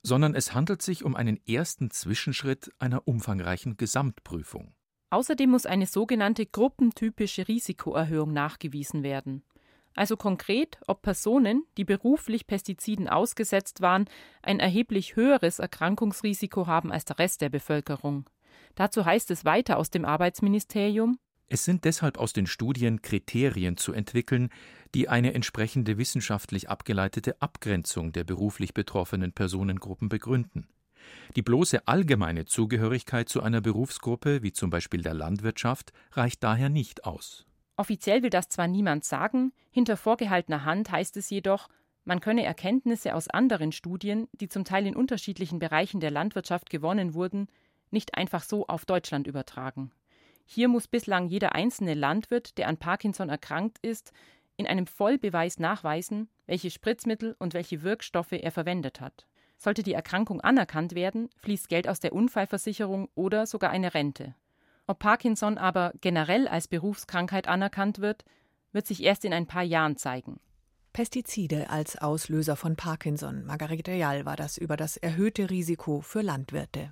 sondern 0.01 0.35
es 0.35 0.53
handelt 0.53 0.81
sich 0.81 1.03
um 1.03 1.17
einen 1.17 1.37
ersten 1.45 1.91
Zwischenschritt 1.91 2.71
einer 2.79 3.09
umfangreichen 3.09 3.75
Gesamtprüfung. 3.75 4.73
Außerdem 5.09 5.49
muss 5.49 5.65
eine 5.65 5.85
sogenannte 5.85 6.45
gruppentypische 6.45 7.49
Risikoerhöhung 7.49 8.31
nachgewiesen 8.31 9.03
werden. 9.03 9.43
Also 9.95 10.15
konkret, 10.15 10.77
ob 10.87 11.01
Personen, 11.01 11.63
die 11.77 11.83
beruflich 11.83 12.47
Pestiziden 12.47 13.09
ausgesetzt 13.09 13.81
waren, 13.81 14.05
ein 14.41 14.59
erheblich 14.59 15.15
höheres 15.15 15.59
Erkrankungsrisiko 15.59 16.67
haben 16.67 16.91
als 16.91 17.05
der 17.05 17.19
Rest 17.19 17.41
der 17.41 17.49
Bevölkerung. 17.49 18.29
Dazu 18.75 19.05
heißt 19.05 19.31
es 19.31 19.45
weiter 19.45 19.77
aus 19.77 19.89
dem 19.89 20.05
Arbeitsministerium 20.05 21.17
Es 21.47 21.65
sind 21.65 21.83
deshalb 21.83 22.17
aus 22.17 22.33
den 22.33 22.47
Studien 22.47 23.01
Kriterien 23.01 23.77
zu 23.77 23.91
entwickeln, 23.91 24.49
die 24.95 25.09
eine 25.09 25.33
entsprechende 25.33 25.97
wissenschaftlich 25.97 26.69
abgeleitete 26.69 27.41
Abgrenzung 27.41 28.11
der 28.11 28.23
beruflich 28.23 28.73
betroffenen 28.73 29.33
Personengruppen 29.33 30.07
begründen. 30.07 30.67
Die 31.35 31.41
bloße 31.41 31.87
allgemeine 31.87 32.45
Zugehörigkeit 32.45 33.29
zu 33.29 33.41
einer 33.41 33.61
Berufsgruppe, 33.61 34.43
wie 34.43 34.53
zum 34.53 34.69
Beispiel 34.69 35.01
der 35.01 35.13
Landwirtschaft, 35.13 35.91
reicht 36.11 36.43
daher 36.43 36.69
nicht 36.69 37.05
aus. 37.05 37.45
Offiziell 37.79 38.23
will 38.23 38.29
das 38.29 38.49
zwar 38.49 38.67
niemand 38.67 39.05
sagen, 39.05 39.53
hinter 39.71 39.95
vorgehaltener 39.95 40.65
Hand 40.65 40.91
heißt 40.91 41.15
es 41.15 41.29
jedoch, 41.29 41.69
man 42.03 42.19
könne 42.19 42.43
Erkenntnisse 42.43 43.15
aus 43.15 43.29
anderen 43.29 43.71
Studien, 43.71 44.27
die 44.33 44.49
zum 44.49 44.65
Teil 44.65 44.85
in 44.85 44.97
unterschiedlichen 44.97 45.59
Bereichen 45.59 46.01
der 46.01 46.11
Landwirtschaft 46.11 46.69
gewonnen 46.69 47.13
wurden, 47.13 47.47
nicht 47.89 48.15
einfach 48.15 48.43
so 48.43 48.67
auf 48.67 48.83
Deutschland 48.83 49.27
übertragen. 49.27 49.93
Hier 50.45 50.67
muss 50.67 50.89
bislang 50.89 51.29
jeder 51.29 51.55
einzelne 51.55 51.93
Landwirt, 51.93 52.57
der 52.57 52.67
an 52.67 52.75
Parkinson 52.75 53.29
erkrankt 53.29 53.77
ist, 53.81 54.11
in 54.57 54.67
einem 54.67 54.85
Vollbeweis 54.85 55.57
nachweisen, 55.57 56.27
welche 56.47 56.71
Spritzmittel 56.71 57.37
und 57.39 57.53
welche 57.53 57.81
Wirkstoffe 57.81 58.33
er 58.33 58.51
verwendet 58.51 58.99
hat. 58.99 59.25
Sollte 59.55 59.83
die 59.83 59.93
Erkrankung 59.93 60.41
anerkannt 60.41 60.95
werden, 60.95 61.29
fließt 61.37 61.69
Geld 61.69 61.87
aus 61.87 62.01
der 62.01 62.11
Unfallversicherung 62.11 63.07
oder 63.15 63.45
sogar 63.45 63.69
eine 63.69 63.93
Rente. 63.93 64.35
Ob 64.89 64.97
Parkinson 64.97 65.59
aber 65.59 65.93
generell 66.01 66.47
als 66.47 66.67
Berufskrankheit 66.67 67.47
anerkannt 67.47 67.99
wird, 67.99 68.25
wird 68.71 68.87
sich 68.87 69.03
erst 69.03 69.23
in 69.23 69.33
ein 69.33 69.45
paar 69.45 69.61
Jahren 69.61 69.97
zeigen. 69.97 70.39
Pestizide 70.93 71.69
als 71.69 71.95
Auslöser 71.95 72.55
von 72.55 72.75
Parkinson. 72.75 73.45
Margarete 73.45 73.91
Jall 73.91 74.25
war 74.25 74.35
das 74.35 74.57
über 74.57 74.77
das 74.77 74.97
erhöhte 74.97 75.51
Risiko 75.51 76.01
für 76.01 76.21
Landwirte. 76.21 76.91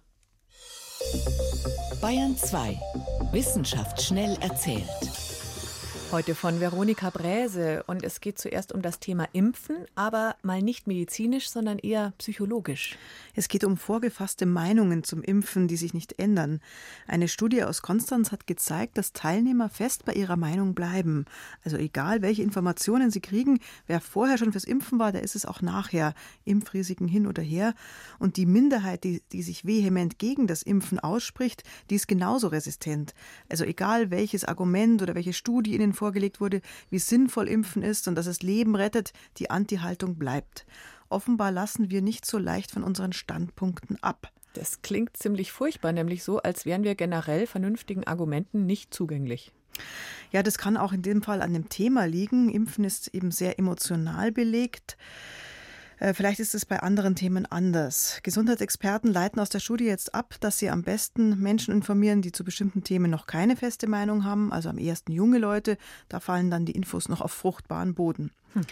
Bayern 1.99 2.37
2. 2.37 2.79
Wissenschaft 3.31 3.99
schnell 3.99 4.37
erzählt. 4.41 4.85
Heute 6.09 6.35
von 6.35 6.61
Veronika 6.61 7.09
Bräse 7.09 7.83
und 7.85 8.01
es 8.01 8.21
geht 8.21 8.39
zuerst 8.39 8.71
um 8.71 8.81
das 8.81 9.01
Thema 9.01 9.27
Impfen, 9.33 9.75
aber 9.93 10.37
mal 10.41 10.61
nicht 10.61 10.87
medizinisch, 10.87 11.49
sondern 11.49 11.79
eher 11.79 12.13
psychologisch. 12.17 12.97
Es 13.35 13.49
geht 13.49 13.65
um 13.65 13.75
vorgefasste 13.75 14.45
Meinungen 14.45 15.03
zum 15.03 15.21
Impfen, 15.21 15.67
die 15.67 15.75
sich 15.75 15.93
nicht 15.93 16.17
ändern. 16.17 16.61
Eine 17.07 17.27
Studie 17.27 17.61
aus 17.63 17.81
Konstanz 17.81 18.31
hat 18.31 18.47
gezeigt, 18.47 18.97
dass 18.97 19.11
Teilnehmer 19.11 19.67
fest 19.67 20.05
bei 20.05 20.13
ihrer 20.13 20.37
Meinung 20.37 20.75
bleiben. 20.75 21.25
Also 21.65 21.75
egal, 21.75 22.21
welche 22.21 22.41
Informationen 22.41 23.11
sie 23.11 23.19
kriegen, 23.19 23.59
wer 23.85 23.99
vorher 23.99 24.37
schon 24.37 24.53
fürs 24.53 24.63
Impfen 24.63 24.99
war, 24.99 25.11
der 25.11 25.23
ist 25.23 25.35
es 25.35 25.45
auch 25.45 25.61
nachher. 25.61 26.13
Impfrisiken 26.45 27.09
hin 27.09 27.27
oder 27.27 27.43
her. 27.43 27.73
Und 28.17 28.37
die 28.37 28.45
Minderheit, 28.45 29.03
die, 29.03 29.21
die 29.33 29.43
sich 29.43 29.65
vehement 29.65 30.19
gegen 30.19 30.47
das 30.47 30.63
Impfen 30.63 30.99
ausspricht, 30.99 31.63
die 31.89 31.95
ist 31.95 32.07
genauso 32.07 32.47
resistent. 32.47 33.13
Also 33.49 33.65
egal, 33.65 34.09
welches 34.09 34.45
Argument 34.45 35.01
oder 35.01 35.13
welche 35.13 35.33
Studie 35.33 35.73
in 35.73 35.81
den 35.81 35.96
vorgelegt 35.97 36.39
wurde, 36.39 36.61
wie 36.89 36.99
sinnvoll 36.99 37.47
Impfen 37.47 37.83
ist 37.83 38.07
und 38.07 38.15
dass 38.15 38.27
es 38.27 38.41
Leben 38.41 38.75
rettet, 38.75 39.11
die 39.37 39.49
Anti-Haltung 39.49 40.15
bleibt. 40.15 40.65
Offenbar 41.09 41.51
lassen 41.51 41.89
wir 41.89 42.01
nicht 42.01 42.25
so 42.25 42.37
leicht 42.37 42.71
von 42.71 42.83
unseren 42.83 43.13
Standpunkten 43.13 44.01
ab. 44.01 44.31
Das 44.53 44.81
klingt 44.81 45.15
ziemlich 45.15 45.51
furchtbar, 45.51 45.91
nämlich 45.91 46.23
so, 46.23 46.39
als 46.39 46.65
wären 46.65 46.83
wir 46.83 46.95
generell 46.95 47.47
vernünftigen 47.47 48.05
Argumenten 48.05 48.65
nicht 48.65 48.93
zugänglich. 48.93 49.51
Ja, 50.31 50.43
das 50.43 50.57
kann 50.57 50.77
auch 50.77 50.93
in 50.93 51.01
dem 51.01 51.21
Fall 51.21 51.41
an 51.41 51.53
dem 51.53 51.69
Thema 51.69 52.05
liegen. 52.05 52.49
Impfen 52.49 52.83
ist 52.83 53.13
eben 53.13 53.31
sehr 53.31 53.59
emotional 53.59 54.31
belegt. 54.31 54.97
Äh, 55.99 56.13
vielleicht 56.13 56.39
ist 56.39 56.55
es 56.55 56.65
bei 56.65 56.79
anderen 56.79 57.15
Themen 57.15 57.45
anders. 57.45 58.19
Gesundheitsexperten 58.23 59.11
leiten 59.11 59.39
aus 59.39 59.49
der 59.49 59.59
Studie 59.59 59.85
jetzt 59.85 60.13
ab, 60.13 60.35
dass 60.39 60.59
sie 60.59 60.69
am 60.69 60.83
besten 60.83 61.39
Menschen 61.41 61.73
informieren, 61.73 62.21
die 62.21 62.31
zu 62.31 62.43
bestimmten 62.43 62.83
Themen 62.83 63.09
noch 63.09 63.25
keine 63.27 63.55
feste 63.55 63.87
Meinung 63.87 64.23
haben, 64.23 64.51
also 64.51 64.69
am 64.69 64.77
ehesten 64.77 65.11
junge 65.11 65.39
Leute. 65.39 65.77
Da 66.09 66.19
fallen 66.19 66.51
dann 66.51 66.65
die 66.65 66.73
Infos 66.73 67.09
noch 67.09 67.21
auf 67.21 67.31
fruchtbaren 67.31 67.93
Boden. 67.93 68.31
Hm. 68.53 68.63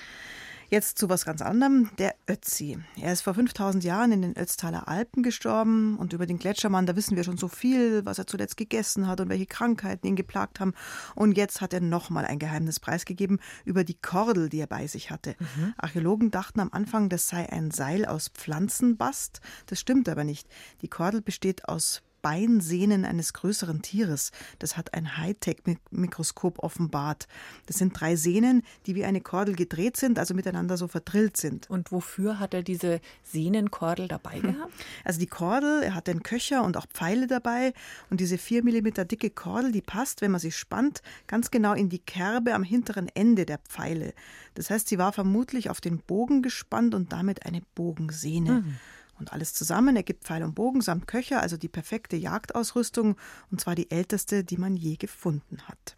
Jetzt 0.69 0.97
zu 0.97 1.09
was 1.09 1.25
ganz 1.25 1.41
anderem, 1.41 1.91
der 1.99 2.15
Ötzi. 2.27 2.79
Er 2.99 3.13
ist 3.13 3.21
vor 3.21 3.35
5000 3.35 3.83
Jahren 3.83 4.11
in 4.11 4.21
den 4.23 4.37
Ötztaler 4.37 4.87
Alpen 4.87 5.21
gestorben 5.21 5.97
und 5.97 6.13
über 6.13 6.25
den 6.25 6.39
Gletschermann, 6.39 6.87
da 6.87 6.95
wissen 6.95 7.15
wir 7.15 7.23
schon 7.23 7.37
so 7.37 7.47
viel, 7.47 8.03
was 8.05 8.17
er 8.17 8.25
zuletzt 8.25 8.57
gegessen 8.57 9.07
hat 9.07 9.21
und 9.21 9.29
welche 9.29 9.45
Krankheiten 9.45 10.07
ihn 10.07 10.15
geplagt 10.15 10.59
haben. 10.59 10.73
Und 11.13 11.37
jetzt 11.37 11.61
hat 11.61 11.73
er 11.73 11.81
nochmal 11.81 12.25
ein 12.25 12.39
Geheimnis 12.39 12.79
preisgegeben 12.79 13.39
über 13.63 13.83
die 13.83 13.99
Kordel, 14.01 14.49
die 14.49 14.59
er 14.59 14.67
bei 14.67 14.87
sich 14.87 15.11
hatte. 15.11 15.35
Mhm. 15.39 15.73
Archäologen 15.77 16.31
dachten 16.31 16.59
am 16.59 16.69
Anfang, 16.71 17.09
das 17.09 17.27
sei 17.27 17.47
ein 17.51 17.69
Seil 17.69 18.05
aus 18.05 18.29
Pflanzenbast. 18.29 19.41
Das 19.67 19.79
stimmt 19.79 20.09
aber 20.09 20.23
nicht. 20.23 20.47
Die 20.81 20.87
Kordel 20.87 21.21
besteht 21.21 21.69
aus 21.69 22.01
Beinsehnen 22.25 23.05
eines 23.05 23.33
größeren 23.33 23.83
Tieres. 23.83 24.31
Das 24.57 24.77
hat 24.77 24.95
ein 24.95 25.15
Hightech-Mikroskop 25.19 26.57
offenbart. 26.57 27.27
Das 27.67 27.77
sind 27.77 27.99
drei 27.99 28.15
Sehnen, 28.15 28.63
die 28.87 28.95
wie 28.95 29.05
eine 29.05 29.21
Kordel 29.21 29.55
gedreht 29.55 29.95
sind, 29.95 30.17
also 30.17 30.33
miteinander 30.33 30.75
so 30.75 30.87
verdrillt 30.87 31.37
sind. 31.37 31.69
Und 31.69 31.91
wofür 31.91 32.39
hat 32.39 32.55
er 32.55 32.63
diese 32.63 32.99
Sehnenkordel 33.21 34.07
dabei 34.07 34.41
hm. 34.41 34.41
gehabt? 34.41 34.73
Also 35.03 35.19
die 35.19 35.27
Kordel, 35.27 35.83
er 35.83 35.93
hat 35.93 36.07
den 36.07 36.23
Köcher 36.23 36.63
und 36.63 36.77
auch 36.77 36.87
Pfeile 36.87 37.27
dabei. 37.27 37.73
Und 38.09 38.19
diese 38.19 38.39
vier 38.39 38.63
Millimeter 38.63 39.05
dicke 39.05 39.29
Kordel, 39.29 39.71
die 39.71 39.83
passt, 39.83 40.21
wenn 40.21 40.31
man 40.31 40.41
sie 40.41 40.51
spannt, 40.51 41.03
ganz 41.27 41.51
genau 41.51 41.73
in 41.73 41.89
die 41.89 41.99
Kerbe 41.99 42.55
am 42.55 42.63
hinteren 42.63 43.07
Ende 43.13 43.45
der 43.45 43.59
Pfeile. 43.59 44.15
Das 44.55 44.71
heißt, 44.71 44.87
sie 44.87 44.97
war 44.97 45.13
vermutlich 45.13 45.69
auf 45.69 45.79
den 45.79 45.99
Bogen 45.99 46.41
gespannt 46.41 46.95
und 46.95 47.11
damit 47.11 47.45
eine 47.45 47.61
Bogensehne. 47.75 48.63
Mhm. 48.63 48.75
Und 49.17 49.33
alles 49.33 49.53
zusammen 49.53 49.95
ergibt 49.95 50.25
Pfeil 50.25 50.43
und 50.43 50.55
Bogen 50.55 50.81
samt 50.81 51.07
Köcher, 51.07 51.41
also 51.41 51.57
die 51.57 51.69
perfekte 51.69 52.15
Jagdausrüstung, 52.15 53.15
und 53.51 53.61
zwar 53.61 53.75
die 53.75 53.89
älteste, 53.91 54.43
die 54.43 54.57
man 54.57 54.75
je 54.75 54.97
gefunden 54.97 55.61
hat. 55.67 55.95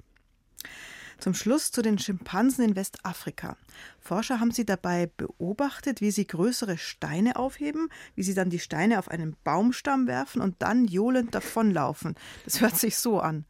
Zum 1.19 1.33
Schluss 1.33 1.71
zu 1.71 1.81
den 1.81 1.97
Schimpansen 1.97 2.63
in 2.63 2.75
Westafrika. 2.75 3.57
Forscher 3.99 4.39
haben 4.39 4.51
sie 4.51 4.65
dabei 4.65 5.09
beobachtet, 5.17 5.99
wie 5.99 6.11
sie 6.11 6.27
größere 6.27 6.77
Steine 6.77 7.37
aufheben, 7.37 7.89
wie 8.13 8.21
sie 8.21 8.35
dann 8.35 8.51
die 8.51 8.59
Steine 8.59 8.99
auf 8.99 9.09
einen 9.09 9.35
Baumstamm 9.43 10.05
werfen 10.05 10.41
und 10.41 10.57
dann 10.59 10.85
johlend 10.85 11.33
davonlaufen. 11.33 12.15
Das 12.45 12.61
hört 12.61 12.77
sich 12.77 12.97
so 12.97 13.19
an. 13.19 13.45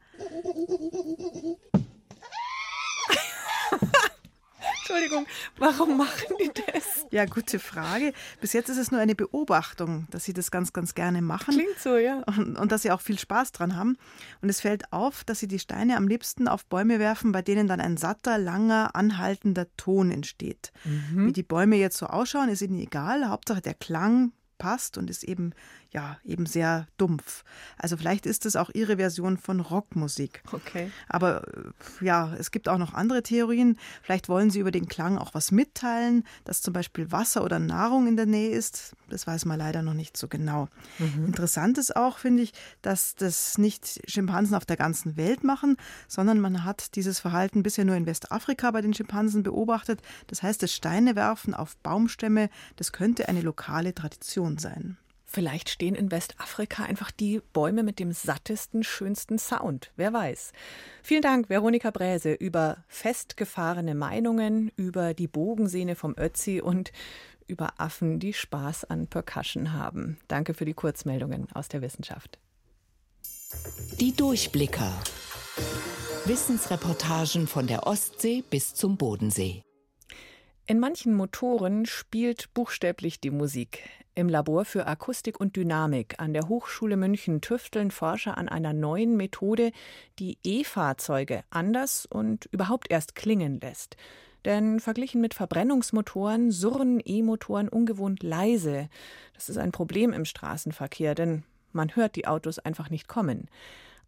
Entschuldigung, 4.88 5.26
warum 5.58 5.98
machen 5.98 6.36
die 6.40 6.50
das? 6.72 7.06
Ja, 7.10 7.26
gute 7.26 7.58
Frage. 7.58 8.14
Bis 8.40 8.54
jetzt 8.54 8.70
ist 8.70 8.78
es 8.78 8.90
nur 8.90 9.00
eine 9.00 9.14
Beobachtung, 9.14 10.06
dass 10.10 10.24
sie 10.24 10.32
das 10.32 10.50
ganz, 10.50 10.72
ganz 10.72 10.94
gerne 10.94 11.20
machen. 11.20 11.52
Klingt 11.52 11.78
so, 11.78 11.98
ja. 11.98 12.22
Und, 12.26 12.56
und 12.56 12.72
dass 12.72 12.82
sie 12.82 12.90
auch 12.90 13.02
viel 13.02 13.18
Spaß 13.18 13.52
dran 13.52 13.76
haben. 13.76 13.98
Und 14.40 14.48
es 14.48 14.62
fällt 14.62 14.90
auf, 14.90 15.24
dass 15.24 15.40
sie 15.40 15.46
die 15.48 15.58
Steine 15.58 15.98
am 15.98 16.08
liebsten 16.08 16.48
auf 16.48 16.64
Bäume 16.64 16.98
werfen, 16.98 17.32
bei 17.32 17.42
denen 17.42 17.68
dann 17.68 17.82
ein 17.82 17.98
satter, 17.98 18.38
langer, 18.38 18.96
anhaltender 18.96 19.66
Ton 19.76 20.10
entsteht. 20.10 20.72
Mhm. 20.84 21.26
Wie 21.26 21.32
die 21.32 21.42
Bäume 21.42 21.76
jetzt 21.76 21.98
so 21.98 22.06
ausschauen, 22.06 22.48
ist 22.48 22.62
ihnen 22.62 22.78
egal. 22.78 23.28
Hauptsache 23.28 23.60
der 23.60 23.74
Klang 23.74 24.32
passt 24.56 24.96
und 24.96 25.10
ist 25.10 25.22
eben 25.22 25.52
ja, 25.90 26.18
eben 26.22 26.44
sehr 26.44 26.86
dumpf. 26.98 27.44
Also 27.78 27.96
vielleicht 27.96 28.26
ist 28.26 28.44
es 28.44 28.56
auch 28.56 28.70
ihre 28.74 28.96
Version 28.96 29.38
von 29.38 29.60
Rockmusik. 29.60 30.42
Okay. 30.52 30.90
Aber 31.08 31.48
äh, 31.48 32.04
ja, 32.04 32.34
es 32.34 32.50
gibt 32.50 32.68
auch 32.68 32.76
noch 32.76 32.92
andere 32.92 33.22
Theorien. 33.22 33.78
Vielleicht 34.02 34.28
wollen 34.28 34.50
sie 34.50 34.60
über 34.60 34.70
den 34.70 34.88
Klang 34.88 35.16
auch 35.16 35.32
was 35.32 35.50
mitteilen, 35.50 36.24
dass 36.44 36.60
zum 36.60 36.74
Beispiel 36.74 37.10
Wasser 37.10 37.42
oder 37.42 37.58
Nahrung 37.58 38.06
in 38.06 38.16
der 38.16 38.26
Nähe 38.26 38.50
ist. 38.50 38.94
Das 39.08 39.26
weiß 39.26 39.46
man 39.46 39.58
leider 39.58 39.80
noch 39.82 39.94
nicht 39.94 40.18
so 40.18 40.28
genau. 40.28 40.68
Mhm. 40.98 41.24
Interessant 41.24 41.78
ist 41.78 41.96
auch, 41.96 42.18
finde 42.18 42.42
ich, 42.42 42.52
dass 42.82 43.14
das 43.14 43.56
nicht 43.56 44.02
Schimpansen 44.06 44.56
auf 44.56 44.66
der 44.66 44.76
ganzen 44.76 45.16
Welt 45.16 45.42
machen, 45.42 45.78
sondern 46.06 46.38
man 46.38 46.64
hat 46.64 46.96
dieses 46.96 47.18
Verhalten 47.18 47.62
bisher 47.62 47.86
nur 47.86 47.96
in 47.96 48.04
Westafrika 48.04 48.70
bei 48.72 48.82
den 48.82 48.92
Schimpansen 48.92 49.42
beobachtet. 49.42 50.02
Das 50.26 50.42
heißt, 50.42 50.62
das 50.62 50.74
Steinewerfen 50.74 51.54
auf 51.54 51.78
Baumstämme, 51.78 52.50
das 52.76 52.92
könnte 52.92 53.28
eine 53.30 53.40
lokale 53.40 53.94
Tradition 53.94 54.58
sein. 54.58 54.98
Vielleicht 55.30 55.68
stehen 55.68 55.94
in 55.94 56.10
Westafrika 56.10 56.84
einfach 56.84 57.10
die 57.10 57.42
Bäume 57.52 57.82
mit 57.82 57.98
dem 57.98 58.12
sattesten, 58.12 58.82
schönsten 58.82 59.38
Sound. 59.38 59.92
Wer 59.94 60.14
weiß. 60.14 60.52
Vielen 61.02 61.20
Dank, 61.20 61.50
Veronika 61.50 61.90
Bräse, 61.90 62.32
über 62.32 62.78
festgefahrene 62.88 63.94
Meinungen, 63.94 64.72
über 64.76 65.12
die 65.12 65.28
Bogensehne 65.28 65.96
vom 65.96 66.14
Ötzi 66.18 66.62
und 66.62 66.92
über 67.46 67.74
Affen, 67.76 68.18
die 68.18 68.32
Spaß 68.32 68.86
an 68.86 69.06
Percussion 69.06 69.74
haben. 69.74 70.16
Danke 70.28 70.54
für 70.54 70.64
die 70.64 70.74
Kurzmeldungen 70.74 71.48
aus 71.52 71.68
der 71.68 71.82
Wissenschaft. 71.82 72.38
Die 74.00 74.16
Durchblicker. 74.16 74.92
Wissensreportagen 76.24 77.46
von 77.46 77.66
der 77.66 77.86
Ostsee 77.86 78.42
bis 78.48 78.74
zum 78.74 78.96
Bodensee. 78.96 79.62
In 80.70 80.80
manchen 80.80 81.14
Motoren 81.14 81.86
spielt 81.86 82.52
buchstäblich 82.52 83.22
die 83.22 83.30
Musik. 83.30 83.88
Im 84.14 84.28
Labor 84.28 84.66
für 84.66 84.86
Akustik 84.86 85.40
und 85.40 85.56
Dynamik 85.56 86.16
an 86.18 86.34
der 86.34 86.46
Hochschule 86.46 86.98
München 86.98 87.40
tüfteln 87.40 87.90
Forscher 87.90 88.36
an 88.36 88.50
einer 88.50 88.74
neuen 88.74 89.16
Methode, 89.16 89.72
die 90.18 90.36
E-Fahrzeuge 90.44 91.42
anders 91.48 92.04
und 92.04 92.50
überhaupt 92.52 92.90
erst 92.90 93.14
klingen 93.14 93.60
lässt. 93.60 93.96
Denn 94.44 94.78
verglichen 94.78 95.22
mit 95.22 95.32
Verbrennungsmotoren 95.32 96.50
surren 96.50 97.00
E-Motoren 97.02 97.70
ungewohnt 97.70 98.22
leise. 98.22 98.90
Das 99.32 99.48
ist 99.48 99.56
ein 99.56 99.72
Problem 99.72 100.12
im 100.12 100.26
Straßenverkehr, 100.26 101.14
denn 101.14 101.44
man 101.72 101.96
hört 101.96 102.14
die 102.14 102.26
Autos 102.26 102.58
einfach 102.58 102.90
nicht 102.90 103.08
kommen. 103.08 103.48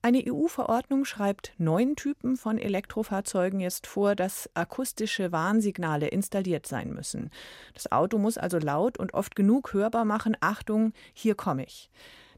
Eine 0.02 0.24
EU-Verordnung 0.26 1.04
schreibt 1.04 1.52
neun 1.58 1.94
Typen 1.94 2.38
von 2.38 2.56
Elektrofahrzeugen 2.56 3.60
jetzt 3.60 3.86
vor, 3.86 4.14
dass 4.14 4.48
akustische 4.54 5.30
Warnsignale 5.30 6.08
installiert 6.08 6.66
sein 6.66 6.94
müssen. 6.94 7.28
Das 7.74 7.92
Auto 7.92 8.16
muss 8.16 8.38
also 8.38 8.56
laut 8.56 8.98
und 8.98 9.12
oft 9.12 9.36
genug 9.36 9.74
hörbar 9.74 10.06
machen, 10.06 10.38
Achtung, 10.40 10.94
hier 11.12 11.34
komme 11.34 11.64
ich. 11.64 11.90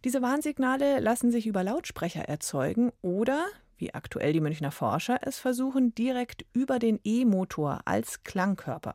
Diese 0.03 0.23
Warnsignale 0.23 0.99
lassen 0.99 1.31
sich 1.31 1.47
über 1.47 1.63
Lautsprecher 1.63 2.23
erzeugen 2.23 2.91
oder, 3.01 3.47
wie 3.77 3.95
aktuell 3.95 4.33
die 4.33 4.41
Münchner 4.41 4.73
Forscher 4.73 5.21
es 5.23 5.39
versuchen, 5.39 5.95
direkt 5.95 6.45
über 6.53 6.81
den 6.81 6.99
E-Motor 7.05 7.83
als 7.85 8.25
Klangkörper. 8.25 8.95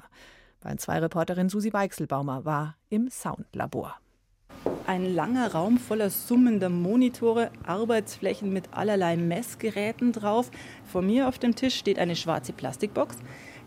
Bayern 0.59 0.77
2 0.77 0.99
Reporterin 0.99 1.47
Susi 1.47 1.71
Weichselbaumer 1.71 2.43
war 2.43 2.75
im 2.89 3.09
Soundlabor. 3.09 3.95
Ein 4.85 5.13
langer 5.13 5.51
Raum 5.51 5.77
voller 5.77 6.09
summender 6.09 6.69
Monitore, 6.69 7.51
Arbeitsflächen 7.65 8.53
mit 8.53 8.65
allerlei 8.71 9.17
Messgeräten 9.17 10.11
drauf. 10.11 10.49
Vor 10.85 11.01
mir 11.01 11.27
auf 11.27 11.39
dem 11.39 11.55
Tisch 11.55 11.75
steht 11.75 11.99
eine 11.99 12.15
schwarze 12.15 12.53
Plastikbox. 12.53 13.17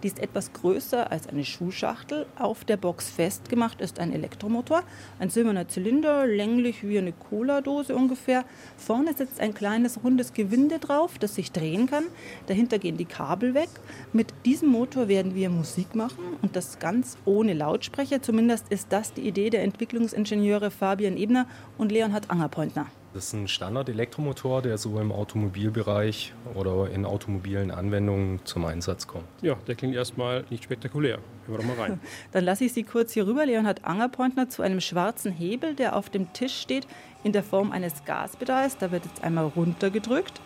Die 0.03 0.07
ist 0.07 0.19
etwas 0.19 0.53
größer 0.53 1.11
als 1.11 1.27
eine 1.27 1.45
Schuhschachtel. 1.45 2.27
Auf 2.39 2.65
der 2.65 2.77
Box 2.77 3.11
festgemacht 3.11 3.81
ist 3.81 3.99
ein 3.99 4.13
Elektromotor, 4.13 4.83
ein 5.19 5.29
silberner 5.29 5.69
Zylinder, 5.69 6.27
länglich 6.27 6.87
wie 6.89 6.99
eine 6.99 7.13
Cola-Dose 7.13 7.95
ungefähr. 7.95 8.45
Vorne 8.77 9.13
sitzt 9.15 9.41
ein 9.41 9.53
kleines 9.53 10.03
rundes 10.03 10.33
Gewinde 10.33 10.79
drauf, 10.79 11.19
das 11.19 11.35
sich 11.35 11.53
drehen 11.53 11.87
kann. 11.87 12.05
Dahinter 12.47 12.79
gehen 12.79 12.97
die 12.97 13.05
Kabel 13.05 13.55
weg. 13.55 13.69
Mit 14.13 14.33
diesem 14.47 14.71
Motor 14.71 15.09
werden 15.09 15.35
wir 15.35 15.51
Musik 15.51 15.95
machen 15.95 16.25
und 16.41 16.57
das 16.57 16.79
ganz 16.79 17.19
ohne 17.27 17.53
Lautsprecher. 17.53 18.23
Zumindest 18.23 18.71
ist 18.71 18.87
das 18.91 19.13
die 19.13 19.29
Idee 19.29 19.51
der 19.51 19.63
Entwicklungsingenieure 19.65 20.71
Fabian 20.71 21.17
Ebner 21.17 21.47
und 21.77 21.93
Leonhard 21.93 22.31
Angerpointner. 22.31 22.87
Das 23.13 23.25
ist 23.25 23.33
ein 23.33 23.49
Standard-Elektromotor, 23.49 24.63
der 24.63 24.79
so 24.79 25.01
im 25.01 25.11
Automobilbereich 25.11 26.33
oder 26.55 26.89
in 26.91 27.05
automobilen 27.05 27.73
Anwendungen 27.73 28.39
zum 28.45 28.65
Einsatz 28.65 29.09
kommt. 29.09 29.25
Ja, 29.43 29.57
der 29.67 29.75
klingt 29.75 29.97
erstmal 29.97 30.45
nicht 30.49 30.63
spektakulär. 30.63 31.19
Hören 31.47 31.49
wir 31.49 31.59
doch 31.59 31.65
mal 31.65 31.77
rein. 31.77 32.01
Dann 32.33 32.45
lasse 32.45 32.67
ich 32.67 32.73
Sie 32.73 32.85
kurz 32.85 33.13
hier 33.13 33.27
rüber, 33.27 33.47
Leonhard 33.47 33.85
Angerpointner, 33.85 34.49
zu 34.49 34.63
einem 34.63 34.81
schwarzen 34.81 35.33
Hebel, 35.33 35.75
der 35.75 35.97
auf 35.97 36.09
dem 36.09 36.33
Tisch 36.33 36.57
steht, 36.61 36.87
in 37.25 37.33
der 37.33 37.43
Form 37.43 37.73
eines 37.73 38.05
Gaspedals. 38.05 38.79
Da 38.79 38.93
wird 38.93 39.05
jetzt 39.05 39.25
einmal 39.25 39.47
runtergedrückt. 39.47 40.41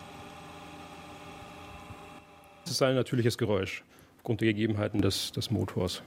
Das 2.63 2.71
ist 2.71 2.81
ein 2.81 2.95
natürliches 2.95 3.37
Geräusch 3.37 3.83
aufgrund 4.17 4.41
der 4.41 4.47
Gegebenheiten 4.47 5.01
des, 5.01 5.31
des 5.33 5.51
Motors. 5.51 6.01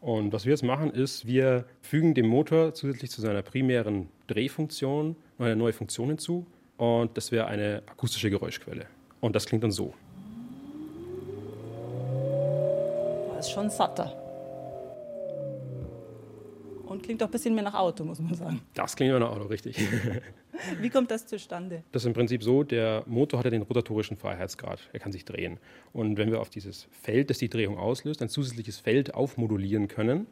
Und 0.00 0.32
was 0.32 0.44
wir 0.44 0.52
jetzt 0.52 0.62
machen, 0.62 0.92
ist, 0.92 1.26
wir 1.26 1.64
fügen 1.80 2.14
dem 2.14 2.28
Motor 2.28 2.74
zusätzlich 2.74 3.10
zu 3.10 3.20
seiner 3.20 3.42
primären 3.42 4.08
Drehfunktion 4.28 5.16
eine 5.38 5.56
neue 5.56 5.72
Funktion 5.72 6.08
hinzu. 6.08 6.46
Und 6.76 7.16
das 7.16 7.32
wäre 7.32 7.46
eine 7.46 7.82
akustische 7.86 8.30
Geräuschquelle. 8.30 8.86
Und 9.20 9.34
das 9.34 9.46
klingt 9.46 9.64
dann 9.64 9.70
so. 9.70 9.94
Das 13.34 13.46
ist 13.46 13.52
schon 13.52 13.70
satter. 13.70 14.12
Und 16.86 17.02
klingt 17.02 17.22
auch 17.22 17.26
ein 17.26 17.32
bisschen 17.32 17.54
mehr 17.54 17.64
nach 17.64 17.74
Auto, 17.74 18.04
muss 18.04 18.20
man 18.20 18.34
sagen. 18.34 18.60
Das 18.74 18.94
klingt 18.94 19.10
mehr 19.10 19.20
nach 19.20 19.30
Auto, 19.30 19.46
richtig. 19.46 19.76
Wie 20.80 20.88
kommt 20.88 21.10
das 21.10 21.26
zustande? 21.26 21.82
Das 21.92 22.02
ist 22.02 22.06
im 22.06 22.12
Prinzip 22.12 22.42
so, 22.42 22.62
der 22.62 23.02
Motor 23.06 23.38
hat 23.38 23.44
ja 23.44 23.50
den 23.50 23.62
rotatorischen 23.62 24.16
Freiheitsgrad. 24.16 24.80
Er 24.92 25.00
kann 25.00 25.12
sich 25.12 25.24
drehen. 25.24 25.58
Und 25.92 26.16
wenn 26.16 26.30
wir 26.30 26.40
auf 26.40 26.48
dieses 26.48 26.88
Feld, 26.90 27.30
das 27.30 27.38
die 27.38 27.50
Drehung 27.50 27.76
auslöst, 27.76 28.22
ein 28.22 28.28
zusätzliches 28.28 28.78
Feld 28.78 29.14
aufmodulieren 29.14 29.88
können, 29.88 30.26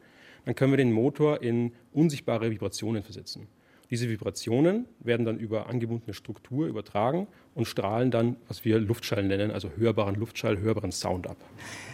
dann 0.45 0.55
können 0.55 0.71
wir 0.71 0.77
den 0.77 0.91
Motor 0.91 1.41
in 1.41 1.73
unsichtbare 1.93 2.49
Vibrationen 2.51 3.03
versetzen. 3.03 3.47
Diese 3.89 4.09
Vibrationen 4.09 4.85
werden 4.99 5.25
dann 5.25 5.37
über 5.37 5.67
angebundene 5.67 6.13
Struktur 6.13 6.67
übertragen 6.67 7.27
und 7.53 7.65
strahlen 7.67 8.11
dann, 8.11 8.35
was 8.47 8.65
wir 8.65 8.79
Luftschall 8.79 9.23
nennen, 9.23 9.51
also 9.51 9.69
hörbaren 9.77 10.15
Luftschall, 10.15 10.59
hörbaren 10.59 10.91
Sound 10.91 11.27
ab. 11.27 11.37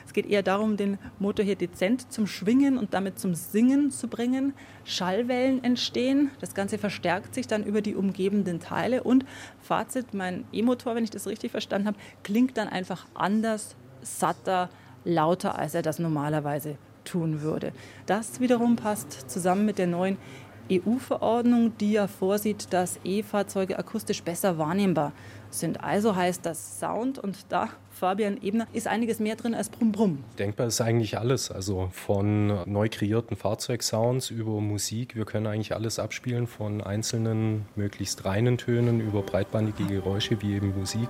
Es 0.06 0.14
geht 0.14 0.26
eher 0.26 0.44
darum, 0.44 0.78
den 0.78 0.98
Motor 1.20 1.46
hier 1.46 1.56
dezent 1.56 2.12
zum 2.12 2.28
Schwingen 2.28 2.78
und 2.78 2.94
damit 2.94 3.20
zum 3.20 3.36
Singen 3.36 3.92
zu 3.92 4.08
bringen. 4.08 4.54
Schallwellen 4.84 5.64
entstehen. 5.64 6.32
Das 6.40 6.54
Ganze 6.54 6.78
verstärkt 6.78 7.36
sich 7.36 7.48
dann 7.48 7.64
über 7.64 7.82
die 7.82 7.96
umgebenden 7.96 8.60
Teile. 8.60 9.04
Und 9.04 9.26
Fazit, 9.62 10.14
mein 10.14 10.46
E-Motor, 10.52 10.96
wenn 10.96 11.04
ich 11.04 11.12
das 11.12 11.28
richtig 11.28 11.52
verstanden 11.52 11.88
habe, 11.88 11.98
klingt 12.24 12.58
dann 12.58 12.68
einfach 12.68 13.06
anders, 13.14 13.76
satter, 14.02 14.70
lauter, 15.04 15.58
als 15.58 15.76
er 15.76 15.82
das 15.82 16.00
normalerweise 16.00 16.78
tun 17.04 17.42
würde. 17.42 17.74
Das 18.06 18.40
wiederum 18.40 18.76
passt 18.76 19.30
zusammen 19.30 19.66
mit 19.66 19.78
der 19.78 19.88
neuen 19.88 20.18
EU-Verordnung, 20.70 21.78
die 21.80 21.94
ja 21.94 22.08
vorsieht, 22.08 22.74
dass 22.74 23.00
E-Fahrzeuge 23.04 23.80
akustisch 23.80 24.24
besser 24.24 24.58
wahrnehmbar 24.58 25.14
sind. 25.50 25.84
Also 25.84 26.16
heißt 26.16 26.46
das 26.46 26.80
Sound 26.80 27.20
und 27.20 27.46
da 27.50 27.70
Fabian 27.90 28.42
Ebner, 28.42 28.68
ist 28.74 28.88
einiges 28.88 29.20
mehr 29.20 29.36
drin 29.36 29.54
als 29.54 29.70
Brumm 29.70 29.92
Brumm. 29.92 30.24
Denkbar 30.40 30.68
ist 30.68 30.82
eigentlich 30.82 31.18
alles, 31.18 31.52
also 31.52 31.90
von 31.92 32.48
neu 32.72 32.90
kreierten 32.90 33.36
Fahrzeugsounds 33.36 34.32
über 34.32 34.60
Musik. 34.62 35.16
Wir 35.16 35.26
können 35.26 35.46
eigentlich 35.46 35.76
alles 35.76 36.00
abspielen, 36.00 36.48
von 36.48 36.82
einzelnen, 36.82 37.66
möglichst 37.76 38.26
reinen 38.26 38.58
Tönen 38.58 39.02
über 39.02 39.22
breitbandige 39.22 39.86
Geräusche 39.86 40.42
wie 40.42 40.56
eben 40.56 40.78
Musik 40.78 41.10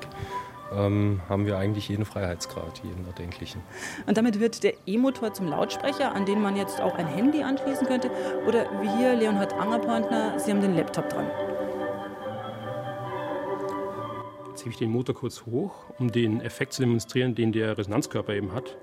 ähm, 0.71 1.21
haben 1.27 1.45
wir 1.45 1.57
eigentlich 1.57 1.89
jeden 1.89 2.05
Freiheitsgrad, 2.05 2.81
jeden 2.84 3.05
erdenklichen. 3.05 3.62
Und 4.07 4.17
damit 4.17 4.39
wird 4.39 4.63
der 4.63 4.73
E-Motor 4.86 5.34
zum 5.34 5.47
Lautsprecher, 5.47 6.13
an 6.13 6.25
den 6.25 6.41
man 6.41 6.55
jetzt 6.55 6.81
auch 6.81 6.95
ein 6.95 7.07
Handy 7.07 7.43
anschließen 7.43 7.88
könnte. 7.88 8.10
Oder 8.47 8.65
wie 8.81 8.89
hier 8.97 9.13
Leonhard 9.15 9.53
Angerpointner, 9.53 10.39
Sie 10.39 10.51
haben 10.51 10.62
den 10.62 10.75
Laptop 10.75 11.10
dran. 11.10 11.27
Jetzt 14.49 14.62
hebe 14.62 14.71
ich 14.71 14.77
den 14.77 14.91
Motor 14.91 15.15
kurz 15.15 15.45
hoch, 15.45 15.71
um 15.97 16.12
den 16.12 16.41
Effekt 16.41 16.73
zu 16.73 16.81
demonstrieren, 16.81 17.36
den 17.36 17.51
der 17.51 17.77
Resonanzkörper 17.77 18.34
eben 18.34 18.53
hat. 18.53 18.77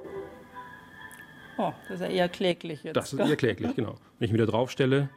Oh, 1.58 1.72
das 1.88 2.00
ist 2.00 2.06
ja 2.06 2.12
eher 2.12 2.28
kläglich 2.28 2.84
jetzt. 2.84 2.96
Das 2.96 3.12
ist 3.12 3.18
eher 3.18 3.36
kläglich, 3.36 3.74
genau. 3.74 3.96
Wenn 4.18 4.26
ich 4.26 4.30
ihn 4.30 4.34
wieder 4.34 4.46
draufstelle. 4.46 5.08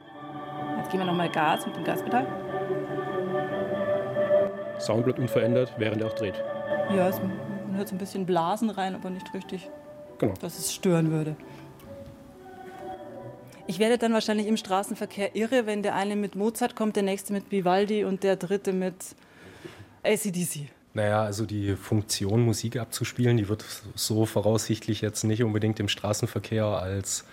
Jetzt 0.77 0.91
geben 0.91 1.03
wir 1.03 1.07
nochmal 1.07 1.29
Gas 1.29 1.65
mit 1.67 1.75
dem 1.75 1.83
Gaspedal. 1.83 2.25
Sound 4.79 5.05
bleibt 5.05 5.19
unverändert, 5.19 5.73
während 5.77 6.01
er 6.01 6.07
auch 6.07 6.15
dreht. 6.15 6.43
Ja, 6.95 7.07
es, 7.07 7.19
man 7.19 7.75
hört 7.75 7.87
so 7.87 7.95
ein 7.95 7.97
bisschen 7.97 8.25
Blasen 8.25 8.69
rein, 8.69 8.95
aber 8.95 9.09
nicht 9.09 9.33
richtig, 9.33 9.69
genau. 10.17 10.33
dass 10.41 10.57
es 10.57 10.73
stören 10.73 11.11
würde. 11.11 11.35
Ich 13.67 13.79
werde 13.79 13.97
dann 13.97 14.11
wahrscheinlich 14.11 14.47
im 14.47 14.57
Straßenverkehr 14.57 15.35
irre, 15.35 15.65
wenn 15.65 15.83
der 15.83 15.95
eine 15.95 16.15
mit 16.15 16.35
Mozart 16.35 16.75
kommt, 16.75 16.95
der 16.95 17.03
nächste 17.03 17.31
mit 17.31 17.51
Vivaldi 17.51 18.03
und 18.03 18.23
der 18.23 18.35
dritte 18.35 18.73
mit 18.73 18.95
ACDC. 20.03 20.67
Naja, 20.93 21.23
also 21.23 21.45
die 21.45 21.77
Funktion, 21.77 22.41
Musik 22.41 22.75
abzuspielen, 22.75 23.37
die 23.37 23.47
wird 23.47 23.63
so 23.95 24.25
voraussichtlich 24.25 24.99
jetzt 24.99 25.23
nicht 25.23 25.41
unbedingt 25.41 25.79
im 25.79 25.87
Straßenverkehr 25.87 26.65
als 26.65 27.23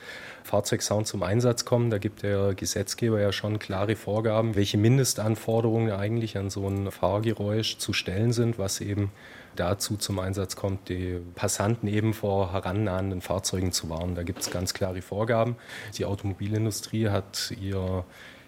Fahrzeugsound 0.44 1.08
zum 1.08 1.24
Einsatz 1.24 1.64
kommen. 1.64 1.90
Da 1.90 1.98
gibt 1.98 2.22
der 2.22 2.54
Gesetzgeber 2.54 3.20
ja 3.20 3.32
schon 3.32 3.58
klare 3.58 3.96
Vorgaben, 3.96 4.54
welche 4.54 4.78
Mindestanforderungen 4.78 5.90
eigentlich 5.90 6.38
an 6.38 6.50
so 6.50 6.68
ein 6.68 6.92
Fahrgeräusch 6.92 7.78
zu 7.78 7.92
stellen 7.92 8.32
sind, 8.32 8.58
was 8.58 8.80
eben 8.80 9.10
dazu 9.56 9.96
zum 9.96 10.20
Einsatz 10.20 10.54
kommt, 10.54 10.88
die 10.88 11.20
Passanten 11.34 11.88
eben 11.88 12.14
vor 12.14 12.52
herannahenden 12.52 13.20
Fahrzeugen 13.20 13.72
zu 13.72 13.90
warnen. 13.90 14.14
Da 14.14 14.22
gibt 14.22 14.40
es 14.40 14.50
ganz 14.50 14.72
klare 14.72 15.02
Vorgaben. 15.02 15.56
Die 15.96 16.04
Automobilindustrie 16.04 17.08
hat 17.08 17.52
ihr 17.60 18.04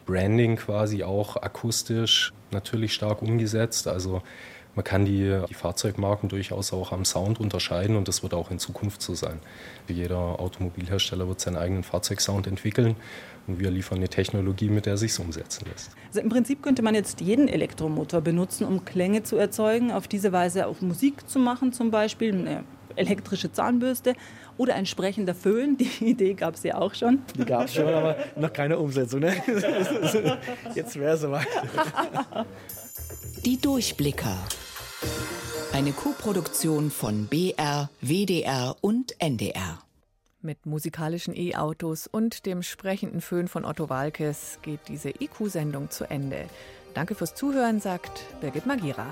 Branding 0.07 0.57
quasi 0.57 1.03
auch 1.03 1.37
akustisch 1.37 2.33
natürlich 2.53 2.94
stark 2.94 3.23
umgesetzt. 3.23 3.88
Also 3.88 4.23
man 4.74 4.85
kann 4.85 5.04
die, 5.04 5.40
die 5.48 5.54
Fahrzeugmarken 5.54 6.28
durchaus 6.28 6.72
auch 6.72 6.92
am 6.92 7.04
Sound 7.04 7.40
unterscheiden 7.40 7.96
und 7.96 8.09
das 8.09 8.22
wird 8.22 8.35
auch 8.35 8.50
in 8.50 8.59
Zukunft 8.59 9.02
so 9.02 9.14
sein. 9.14 9.40
Jeder 9.88 10.38
Automobilhersteller 10.40 11.26
wird 11.26 11.40
seinen 11.40 11.56
eigenen 11.56 11.83
Fahrzeugsound 11.83 12.46
entwickeln 12.46 12.96
und 13.46 13.59
wir 13.59 13.70
liefern 13.70 13.98
eine 13.98 14.09
Technologie, 14.09 14.68
mit 14.68 14.87
der 14.87 14.96
sich 14.96 15.18
umsetzen 15.18 15.66
lässt. 15.70 15.90
Also 16.09 16.20
im 16.20 16.28
Prinzip 16.28 16.62
könnte 16.62 16.83
man 16.83 16.94
jetzt 16.94 17.20
jeden 17.20 17.48
Elektromotor 17.48 18.20
benutzen, 18.20 18.64
um 18.64 18.85
Klänge 18.85 19.22
zu 19.22 19.37
erzeugen, 19.37 19.90
auf 19.90 20.06
diese 20.06 20.33
Weise 20.33 20.66
auch 20.66 20.80
Musik 20.80 21.28
zu 21.28 21.38
machen, 21.38 21.72
zum 21.72 21.90
Beispiel 21.90 22.33
eine 22.33 22.64
elektrische 22.96 23.52
Zahnbürste 23.52 24.14
oder 24.56 24.74
ein 24.74 24.87
sprechender 24.87 25.35
Föhn. 25.35 25.76
Die 25.76 25.90
Idee 26.04 26.35
gab 26.35 26.54
es 26.54 26.62
ja 26.62 26.76
auch 26.76 26.94
schon. 26.94 27.20
Die 27.37 27.44
gab 27.44 27.64
es 27.64 27.74
schon, 27.74 27.88
aber 27.88 28.16
noch 28.37 28.52
keine 28.52 28.78
Umsetzung. 28.78 29.20
Ne? 29.20 29.35
Jetzt 30.74 30.98
wäre 30.98 31.14
es 31.14 31.20
soweit. 31.20 31.46
Die 33.44 33.61
Durchblicker. 33.61 34.37
Eine 35.72 35.92
Co-Produktion 35.92 36.90
von 36.90 37.26
BR, 37.26 37.90
WDR 38.00 38.74
und 38.80 39.14
NDR. 39.20 39.78
Mit 40.42 40.66
musikalischen 40.66 41.35
E-Autos 41.37 42.09
und 42.09 42.44
dem 42.44 42.62
sprechenden 42.62 43.20
Föhn 43.20 43.46
von 43.46 43.64
Otto 43.64 43.88
Walkes 43.88 44.59
geht 44.62 44.80
diese 44.88 45.11
IQ-Sendung 45.11 45.90
zu 45.90 46.11
Ende. 46.11 46.46
Danke 46.94 47.14
fürs 47.14 47.35
Zuhören, 47.35 47.80
sagt 47.80 48.24
Birgit 48.40 48.66
Magira. 48.66 49.06